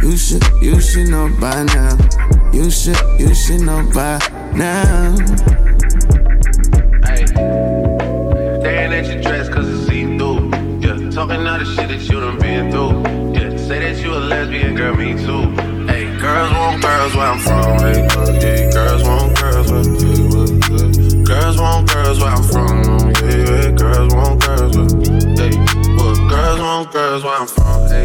you 0.00 0.16
should, 0.16 0.42
you 0.62 0.80
should 0.80 1.08
know 1.08 1.28
by 1.38 1.62
now. 1.64 1.98
You 2.54 2.70
should, 2.70 2.96
you 3.18 3.34
should 3.34 3.60
know 3.60 3.86
by 3.92 4.16
now. 4.54 5.14
Hey, 7.04 7.26
staring 7.26 8.92
at 8.94 9.06
your 9.12 9.20
dress 9.20 9.48
it's 9.48 9.86
see 9.86 10.16
through. 10.16 10.48
Yeah, 10.80 11.10
talking 11.10 11.46
all 11.46 11.58
the 11.58 11.66
shit 11.66 11.88
that 11.90 12.00
you 12.00 12.20
done 12.20 12.38
been 12.38 12.70
through. 12.70 13.02
Yeah, 13.34 13.54
say 13.58 13.80
that 13.80 14.02
you 14.02 14.14
a 14.14 14.16
lesbian 14.16 14.74
girl, 14.74 14.94
me 14.94 15.12
too. 15.12 15.50
Hey, 15.86 16.06
girls 16.18 16.50
want 16.54 16.80
girls 16.82 17.14
where 17.14 17.26
I'm 17.26 17.38
from. 17.40 17.78
Hey, 18.40 18.70
girls, 18.72 19.02
want 19.04 19.38
girls 19.38 19.70
where 19.70 19.80
I'm 19.80 20.62
from. 20.62 21.24
Girls 21.24 21.60
want 21.60 21.92
girls 21.92 22.20
where 22.20 22.30
I'm 22.30 22.42
from. 22.42 22.71
girls 26.92 27.24
where 27.24 27.34
I'm 27.34 27.46
from. 27.46 27.88
Hey, 27.88 28.04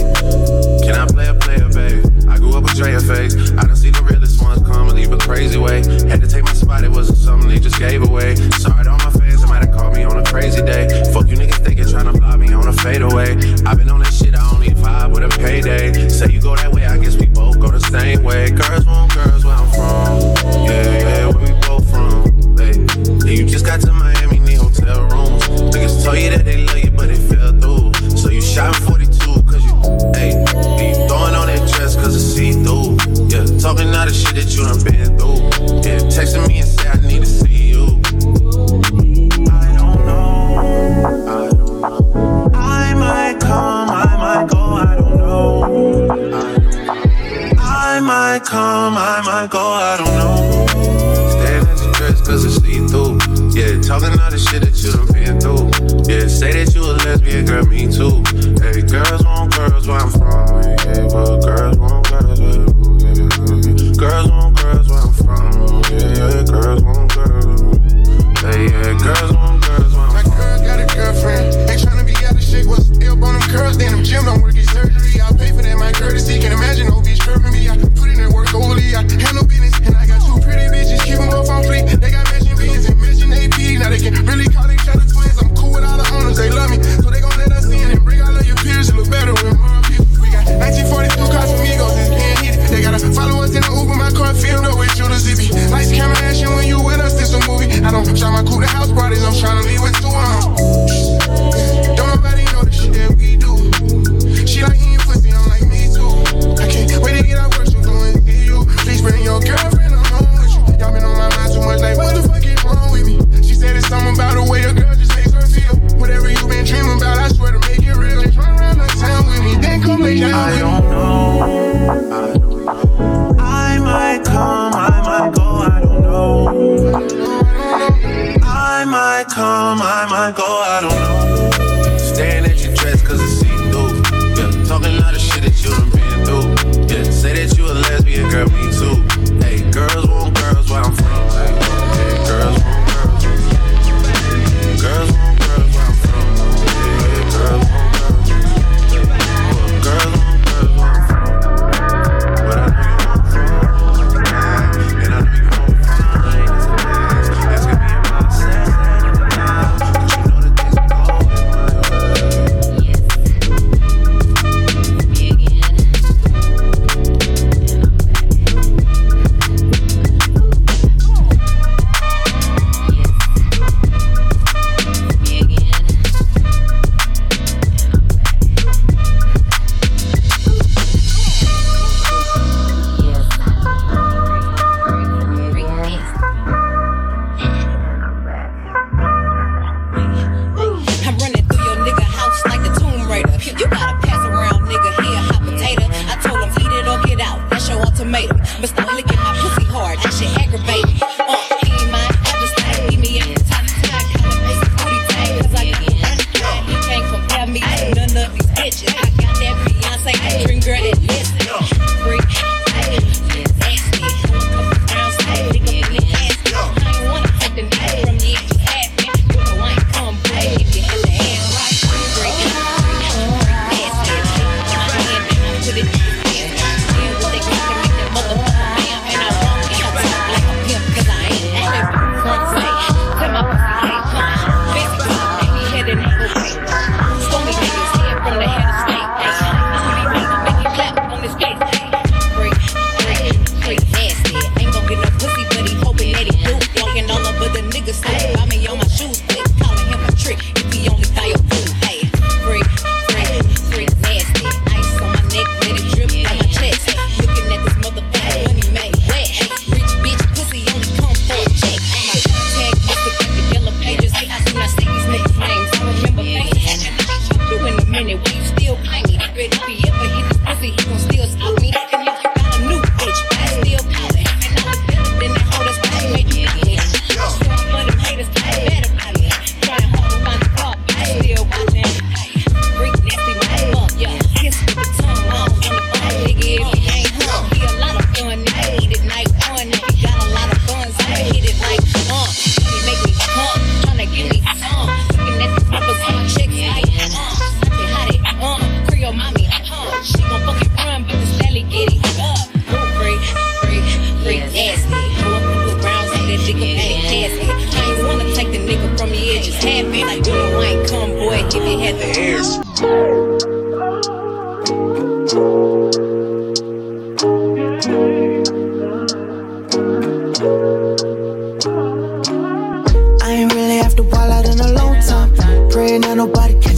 can 0.81 0.95
I 0.95 1.05
play 1.07 1.27
a 1.27 1.33
player, 1.33 1.67
baby? 1.75 2.07
I 2.27 2.37
grew 2.37 2.55
up 2.55 2.63
with 2.63 2.75
Dre 2.75 2.95
face. 2.99 3.35
I 3.51 3.67
done 3.67 3.75
see 3.75 3.89
the 3.89 4.01
realest 4.01 4.41
ones 4.41 4.65
come 4.65 4.87
and 4.87 4.93
leave 4.95 5.11
a 5.11 5.17
crazy 5.17 5.57
way. 5.57 5.83
Had 6.07 6.21
to 6.21 6.27
take 6.27 6.45
my 6.45 6.53
spot, 6.53 6.85
it 6.85 6.91
wasn't 6.91 7.17
something 7.17 7.49
they 7.49 7.59
just 7.59 7.79
gave 7.79 8.01
away. 8.01 8.35
Sorry 8.55 8.85
to 8.85 8.89
all 8.89 8.97
my 8.97 9.11
fans, 9.11 9.41
they 9.41 9.47
might 9.47 9.65
have 9.65 9.75
called 9.75 9.93
me 9.93 10.03
on 10.03 10.17
a 10.17 10.23
crazy 10.23 10.61
day. 10.61 10.87
Fuck 11.11 11.27
you 11.27 11.35
niggas 11.35 11.59
thinking 11.65 11.87
trying 11.87 12.11
to 12.11 12.17
block 12.17 12.39
me 12.39 12.53
on 12.53 12.65
a 12.65 12.71
fadeaway. 12.71 13.35
i 13.65 13.75
been 13.75 13.89
on 13.89 13.99
that 13.99 14.13
shit, 14.13 14.33
I 14.33 14.53
only 14.53 14.69
vibe 14.69 15.11
with 15.13 15.23
a 15.23 15.37
payday. 15.37 16.07
Say 16.07 16.31
you 16.31 16.39
go 16.39 16.55
that 16.55 16.71
way, 16.71 16.85
I 16.85 16.97
guess 16.97 17.17
we 17.17 17.25
both 17.25 17.59
go 17.59 17.69
the 17.69 17.81
same 17.81 18.23
way. 18.23 18.51
Girls 18.51 18.85
want 18.85 19.13
girls 19.13 19.43
where 19.43 19.55
I'm 19.55 19.67
from. 19.75 20.63
Yeah, 20.63 20.99
yeah, 21.03 21.27
where 21.27 21.43
we 21.43 21.51
both 21.67 21.89
from. 21.91 22.23
Hey, 22.55 23.35
you 23.35 23.45
just 23.45 23.65
got 23.65 23.81
to 23.81 23.91
Miami, 23.91 24.39
need 24.39 24.59
hotel 24.59 25.01
rooms. 25.11 25.43
Niggas 25.75 26.05
told 26.05 26.17
you 26.19 26.29
that 26.29 26.45
they 26.45 26.63
love 26.63 26.79
you, 26.79 26.91
but 26.91 27.09
it 27.09 27.17
fell 27.17 27.51
through. 27.51 27.76
Shot 28.47 28.75
42, 28.75 29.43
cause 29.43 29.63
you, 29.65 29.75
hey, 30.15 30.31
and 30.31 30.81
you 30.81 31.07
throwing 31.07 31.35
on 31.35 31.47
that 31.47 31.69
dress 31.75 31.95
cause 31.95 32.15
it's 32.15 32.23
see 32.23 32.53
through. 32.53 32.95
Yeah, 33.27 33.45
talking 33.59 33.93
all 33.93 34.05
the 34.07 34.13
shit 34.13 34.33
that 34.33 34.49
you 34.55 34.63
done 34.65 34.81
been 34.83 35.17
through. 35.19 35.45
Yeah, 35.85 35.99
texting 36.09 36.47
me 36.47 36.59
and 36.59 36.67
say 36.67 36.87
I 36.87 36.95
need 37.05 37.19
to 37.19 37.25
see 37.27 37.69
you. 37.75 38.01
I 39.51 39.75
don't 39.77 40.05
know, 40.07 40.57
I 40.57 41.51
don't 41.51 41.81
know. 41.81 42.51
I 42.55 42.93
might 42.95 43.39
come, 43.41 43.89
I 43.91 44.15
might 44.17 44.49
go, 44.49 44.57
I 44.57 44.95
don't 44.95 45.17
know. 45.17 45.63
I, 47.59 47.97
I 47.97 47.99
might 47.99 48.43
come, 48.43 48.95
I 48.97 49.21
might 49.23 49.51
go, 49.51 49.59
I 49.59 49.97
don't 49.97 50.15
know. 50.17 50.65
Staring 51.29 51.67
at 51.67 51.79
your 51.83 51.93
dress 51.93 52.21
cause 52.25 52.45
it's 52.45 52.55
see 52.63 52.79
through. 52.87 53.19
Yeah, 53.53 53.81
talking 53.81 54.17
all 54.19 54.31
the 54.31 54.39
shit 54.39 54.61
that 54.63 54.73
you 54.81 54.93
done 54.93 55.07
been 55.13 55.39
through. 55.39 55.67
Yeah, 56.07 56.27
say 56.27 56.63
that 56.63 56.73
you 56.73 56.81
a 56.83 56.93
lesbian, 57.05 57.45
girl, 57.45 57.65
me 57.65 57.91
too. 57.91 58.23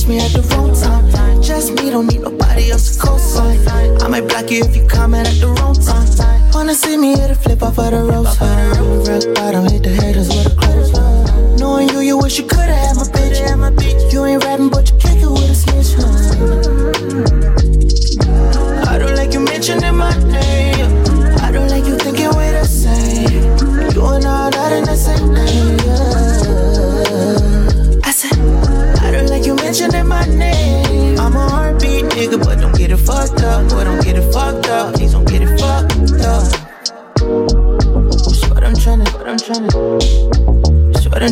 Me 0.09 0.17
at 0.17 0.31
the 0.33 0.41
wrong 0.49 0.73
time. 0.73 1.05
Just 1.41 1.73
me, 1.73 1.91
don't 1.91 2.07
need 2.07 2.21
nobody 2.21 2.71
else 2.71 2.97
to 2.97 3.01
co-sign. 3.01 3.59
I 4.01 4.07
might 4.07 4.27
block 4.27 4.49
you 4.49 4.63
if 4.63 4.75
you 4.75 4.85
comment 4.87 5.27
at 5.27 5.39
the 5.39 5.47
wrong 5.47 5.75
time. 5.75 6.07
Wanna 6.51 6.73
see 6.73 6.97
me 6.97 7.15
hit 7.15 7.29
a 7.29 7.35
flip 7.35 7.61
off 7.61 7.77
of 7.77 7.91
the 7.91 8.01
rope. 8.03 8.25
Rock 8.25 9.35
bottom, 9.35 9.65
hit 9.69 9.83
the 9.83 9.93
haters 10.01 10.29
with 10.29 10.51
a 10.51 10.55
close. 10.55 10.89
Knowing 11.59 11.89
you, 11.89 11.99
you 11.99 12.17
wish 12.17 12.39
you 12.39 12.45
could've 12.45 12.81
had 12.83 12.97
my 12.97 13.03
bitch. 13.03 14.11
You 14.11 14.25
ain't 14.25 14.43
rapping, 14.43 14.69
but 14.69 14.78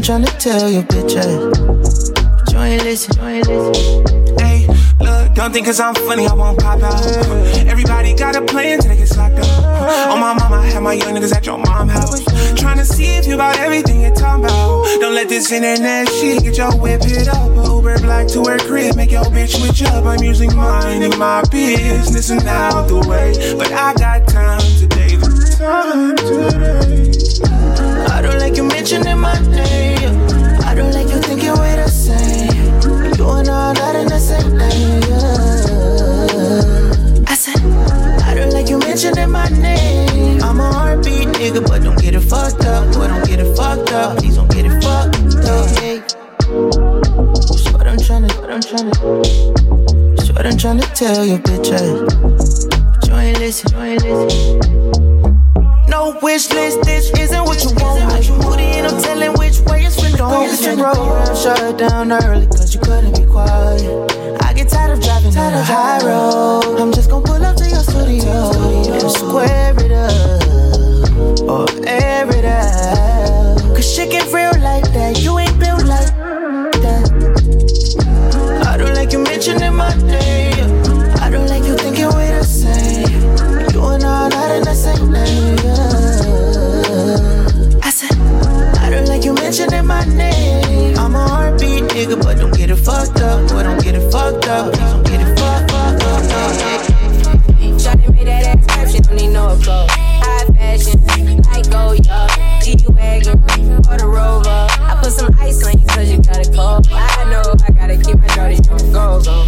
tryna, 0.08 0.24
tryna 0.24 0.40
tell 0.40 0.72
you, 0.72 0.82
bitch. 0.84 1.18
ass. 1.18 2.12
But 2.12 2.54
you 2.54 2.60
ain't 2.60 2.84
listen, 2.84 3.20
you 3.20 3.28
ain't 3.28 3.48
listen. 3.48 4.38
Hey, 4.40 4.68
look, 5.02 5.34
don't 5.34 5.52
think 5.52 5.66
cause 5.66 5.82
I'm 5.82 5.96
funny, 5.96 6.26
I 6.26 6.34
won't 6.34 6.58
pop 6.60 6.82
out. 6.82 7.04
Everybody 7.68 8.16
got 8.16 8.38
a 8.38 8.42
plan 8.42 8.80
till 8.80 8.90
they 8.90 8.98
get 8.98 9.18
locked 9.18 9.40
up. 9.40 10.10
On 10.12 10.20
my 10.20 10.34
mama, 10.34 10.56
I 10.58 10.68
had 10.68 10.82
my 10.82 10.94
young 10.94 11.14
niggas 11.14 11.36
at 11.36 11.46
your 11.46 11.58
mom 11.58 11.90
house. 11.90 12.24
Trying 12.56 12.78
to 12.78 12.86
see 12.86 13.18
if 13.18 13.28
you 13.28 13.36
about 13.36 13.60
everything 13.60 14.00
you're 14.00 14.16
talking 14.16 14.46
about. 14.46 14.86
Don't 15.02 15.14
let 15.14 15.28
this 15.28 15.52
internet 15.52 16.08
shit 16.08 16.42
get 16.42 16.58
your 16.58 16.74
whip 16.78 17.04
hit 17.04 17.28
up. 17.28 17.68
Uber 17.68 18.00
black 18.00 18.30
to 18.30 18.46
her 18.46 18.60
crib, 18.60 18.96
make 18.96 19.12
your 19.12 19.26
bitch 19.26 19.60
switch 19.60 19.84
up. 19.90 20.06
I'm 20.06 20.24
usually 20.24 20.56
minding 20.56 21.20
my 21.20 21.44
business 21.52 22.30
and 22.30 22.48
out 22.48 22.88
the 22.88 23.00
way. 23.10 23.34
But 23.58 23.74
I 23.74 23.94
got 23.96 24.26
time 24.30 24.62
today. 24.80 25.18
Time 25.58 26.16
today. 26.16 27.12
I 28.10 28.22
don't 28.22 28.40
like 28.40 28.56
you 28.56 28.64
mentioning 28.64 29.20
my 29.20 29.38
name. 29.50 29.87
My 39.28 39.50
name. 39.50 40.42
I'm 40.44 40.60
a 40.60 40.72
heartbeat 40.72 41.28
nigga, 41.30 41.68
but 41.68 41.84
don't 41.84 42.00
get 42.00 42.16
it 42.16 42.22
fucked 42.22 42.66
up. 42.66 42.94
Boy, 42.94 43.08
don't 43.08 43.26
get 43.26 43.40
it 43.40 43.56
fucked 43.56 43.92
up. 43.92 44.18
Please 44.18 44.36
don't 44.36 44.50
get 44.52 44.66
it 44.66 44.82
fucked 44.84 45.36
up. 45.46 45.70
Hey. 45.80 46.02
That's 46.48 47.72
what 47.74 47.88
I'm 47.88 47.98
tryna, 47.98 48.30
what 48.40 48.50
I'm 48.50 48.62
tryna, 48.62 50.16
that's 50.16 50.32
what 50.32 50.46
I'm 50.46 50.54
tryna 50.54 50.94
tell 50.94 51.26
you, 51.26 51.38
bitch. 51.40 51.72
ass. 51.74 52.66
But 52.66 53.08
you 53.08 53.16
ain't 53.16 53.40
listen, 53.40 53.74
you 53.74 53.82
ain't 53.84 54.04
listen. 54.04 54.60
No 55.90 56.18
wish 56.22 56.50
list, 56.52 56.84
this 56.84 57.12
isn't 57.18 57.44
what 57.44 57.64
you 57.64 57.72
want. 57.76 58.30
Moody 58.46 58.64
and 58.64 58.88
I'm 58.88 59.02
telling 59.02 59.34
which 59.34 59.60
way 59.62 59.84
it's 59.86 59.98
finna 59.98 60.18
go. 60.18 60.42
Hit 60.42 60.78
the 60.78 60.84
road, 60.84 61.36
shut 61.36 61.60
it 61.62 61.78
down 61.78 62.12
early, 62.12 62.46
cause 62.48 62.74
you 62.74 62.80
couldn't 62.82 63.16
be 63.18 63.26
quiet. 63.26 64.27
Tired 64.78 64.92
of 64.92 65.02
driving 65.02 65.32
down 65.32 65.54
the 65.54 65.64
high 65.64 66.06
road. 66.06 66.80
I'm 66.80 66.94
just 66.94 67.10
gonna 67.10 67.26
pull 67.26 67.44
up 67.44 67.56
to 67.56 67.68
your 67.68 67.82
studio 67.82 68.52
and 68.94 69.12
square 69.12 69.74
it 69.80 69.92
up 69.92 71.50
or 71.50 71.66
air 71.88 72.30
it 72.30 72.46
out. 72.46 73.58
Cause 73.76 73.92
shit 73.92 74.12
get 74.12 74.32
real 74.32 74.54
like 74.62 74.88
that. 74.94 75.20
You 75.24 75.40
ain't 75.40 75.60
built 75.60 75.77
don't 99.38 99.50
no 99.50 99.62
applause. 99.62 99.90
High 99.92 100.46
fashion, 100.58 101.42
like 101.44 101.70
go 101.70 101.94
yo, 101.94 102.28
G-Wagon, 102.62 103.38
or 103.90 103.98
the 103.98 104.08
Rover. 104.08 104.50
I 104.50 105.00
put 105.02 105.12
some 105.12 105.34
ice 105.40 105.64
on 105.64 105.78
you 105.80 105.86
cause 105.86 106.10
you 106.10 106.22
got 106.22 106.46
a 106.46 106.52
cold. 106.52 106.88
I 106.92 107.30
know 107.30 107.44
I 107.66 107.72
gotta 107.72 107.98
keep 107.98 108.18
my 108.18 108.28
shawty 108.34 108.60
on 108.72 108.92
go, 108.92 109.22
go. 109.22 109.46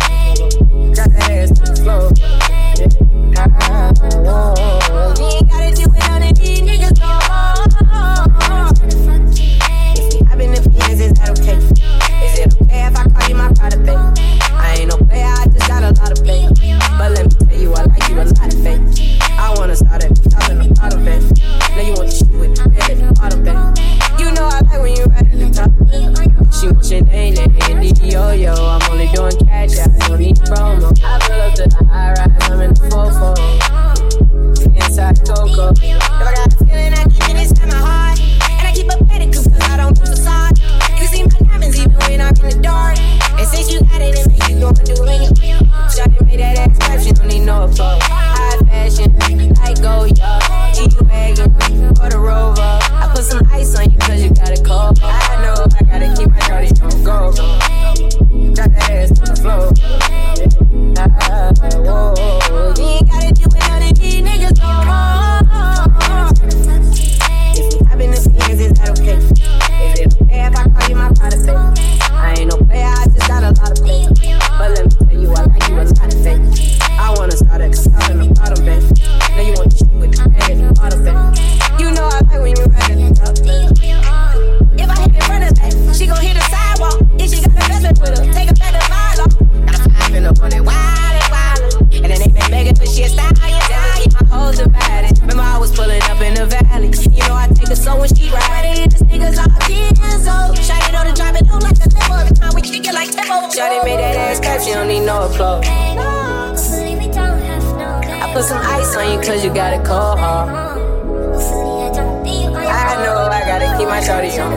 Drop 0.93 1.09
that 1.11 1.31
ass 1.31 1.51
to 1.51 1.61
the 1.65 1.75
floor. 1.81 2.11
Yeah. 2.79 3.45
Uh-huh. 3.45 3.88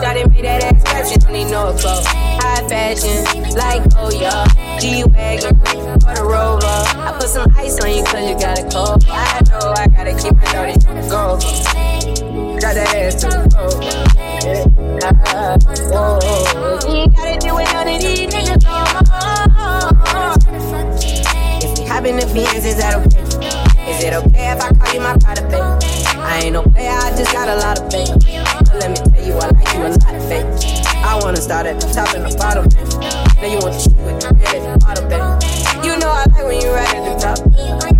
Shawty 0.00 0.30
made 0.30 0.44
that 0.44 0.64
ass 0.64 0.82
clap, 0.82 1.06
she 1.06 1.16
don't 1.18 1.32
need 1.32 1.50
no 1.50 1.68
applause. 1.68 2.06
High 2.06 2.68
fashion, 2.68 3.24
like 3.54 3.82
oh 3.96 4.10
yeah, 4.10 4.46
G-Wagon, 4.78 5.56
or 6.06 6.14
the 6.14 6.22
Rover. 6.24 6.66
I 6.66 7.16
put 7.18 7.28
some 7.28 7.50
ice 7.56 7.78
on 7.80 7.90
you 7.92 8.04
cause 8.04 8.28
you 8.28 8.38
got 8.38 8.58
a 8.58 8.62
cold. 8.70 9.04
I 9.08 9.40
know 9.50 9.72
I 9.76 9.86
gotta 9.88 10.14
keep 10.14 10.34
my 10.36 10.44
on 10.56 11.08
go. 11.08 11.38
Got 12.60 12.74
that 12.74 12.94
ass 12.94 13.14
to 13.22 13.28
the 13.28 13.48
floor. 13.50 13.82
Yeah. 13.82 14.24
Ah, 15.26 15.56
whoa. 15.90 16.18
You 16.88 17.00
ain't 17.02 17.16
gotta 17.16 17.38
do 17.38 17.58
it, 17.58 17.74
of 17.74 18.00
these 18.00 18.32
niggas 18.32 18.64
we 18.64 19.53
hop 22.04 22.20
the 22.20 22.34
Benz, 22.34 22.64
is 22.66 22.76
that 22.76 22.94
okay? 23.00 23.90
Is 23.90 24.04
it 24.04 24.12
okay 24.12 24.52
if 24.52 24.60
I 24.60 24.72
call 24.72 24.94
you 24.94 25.00
my 25.00 25.16
private 25.16 25.48
baby? 25.48 26.20
I 26.20 26.40
ain't 26.44 26.52
no 26.52 26.62
player, 26.62 26.90
I 26.90 27.10
just 27.16 27.32
got 27.32 27.48
a 27.48 27.56
lot 27.56 27.80
of 27.80 27.90
faith. 27.90 28.10
Let 28.74 28.90
me 28.90 28.96
tell 28.96 29.26
you, 29.26 29.34
I 29.34 29.48
like 29.48 29.74
you 29.74 29.80
a 29.80 29.88
lot 29.88 30.14
of 30.14 30.28
faith. 30.28 30.86
I 30.96 31.18
wanna 31.22 31.38
start 31.38 31.66
at 31.66 31.80
the 31.80 31.86
top 31.92 32.14
and 32.14 32.30
the 32.30 32.36
bottom, 32.36 32.68
baby. 32.68 33.08
Now 33.40 33.48
you 33.48 33.58
want 33.58 33.74
to 33.74 33.80
shoot 33.80 33.96
with 34.04 34.20
the 34.20 34.34
head 34.36 34.62
at 34.62 34.72
the 34.72 34.84
bottom, 34.84 35.08
baby. 35.08 35.86
You 35.86 35.98
know 35.98 36.08
I 36.08 36.24
like 36.28 36.44
when 36.44 36.60
you 36.60 36.70
right 36.72 36.94
at 36.94 37.04
the 37.04 37.14
top. 37.20 37.93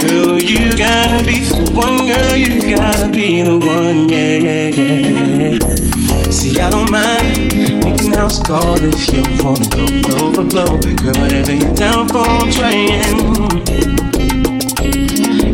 Girl, 0.00 0.38
you 0.38 0.60
gotta 0.76 1.24
be 1.24 1.38
the 1.40 1.70
one. 1.74 2.06
Girl, 2.06 2.36
you 2.36 2.76
gotta 2.76 3.08
be 3.10 3.42
the 3.42 3.58
one. 3.58 4.08
Yeah, 4.08 4.38
yeah, 4.38 4.68
yeah. 4.68 6.30
See, 6.30 6.58
I 6.58 6.70
don't 6.70 6.90
mind 6.90 7.84
making 7.84 8.12
house 8.12 8.40
call 8.42 8.76
if 8.80 9.12
you 9.12 9.22
wanna 9.44 9.68
go 9.68 9.91
blow. 10.64 10.78
Girl, 10.80 11.14
whatever 11.22 11.54
you're 11.54 11.74
down 11.74 12.08
for, 12.08 12.18
I'm 12.18 12.50
trying. 12.50 13.22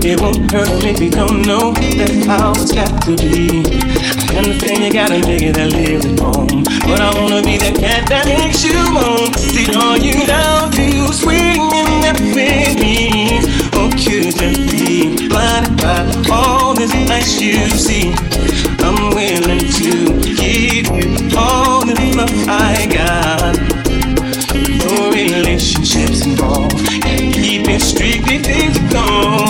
It 0.00 0.20
won't 0.20 0.50
hurt 0.50 0.84
if 0.84 1.00
you 1.00 1.10
don't 1.10 1.42
know 1.42 1.72
that 1.72 2.12
how 2.26 2.52
it's 2.52 2.72
got 2.72 3.02
to 3.04 3.16
be. 3.16 3.62
I 4.32 4.38
understand 4.38 4.84
you 4.84 4.92
got 4.92 5.10
a 5.10 5.20
nigga 5.20 5.52
that 5.54 5.72
lives 5.72 6.06
at 6.06 6.18
home. 6.18 6.64
But 6.86 7.00
I 7.00 7.12
wanna 7.20 7.42
be 7.42 7.58
that 7.58 7.76
cat 7.76 8.08
that 8.08 8.26
makes 8.26 8.64
you 8.64 8.78
moan. 8.92 9.32
See, 9.34 9.68
are 9.74 9.98
you 9.98 10.26
down 10.26 10.68
oh, 10.68 10.76
to 10.76 11.12
swinging 11.12 12.00
that 12.04 12.16
with 12.20 12.80
me? 12.80 13.44
Or 13.76 13.90
could 13.90 14.32
you 14.32 14.32
be 14.32 15.28
blinded 15.28 15.76
by 15.76 16.32
all 16.32 16.74
this 16.74 16.94
nice 17.08 17.40
you 17.40 17.68
see? 17.68 18.14
I'm 18.80 19.12
willing 19.14 19.60
to 19.60 20.20
give 20.22 20.88
you 20.88 21.36
all 21.36 21.84
the 21.84 21.94
love 22.16 22.32
I 22.48 22.86
got. 22.86 23.77
Strictly 28.90 29.47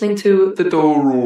listening 0.00 0.16
to 0.16 0.54
The 0.54 0.70
Dull 0.70 1.02
Roar. 1.02 1.19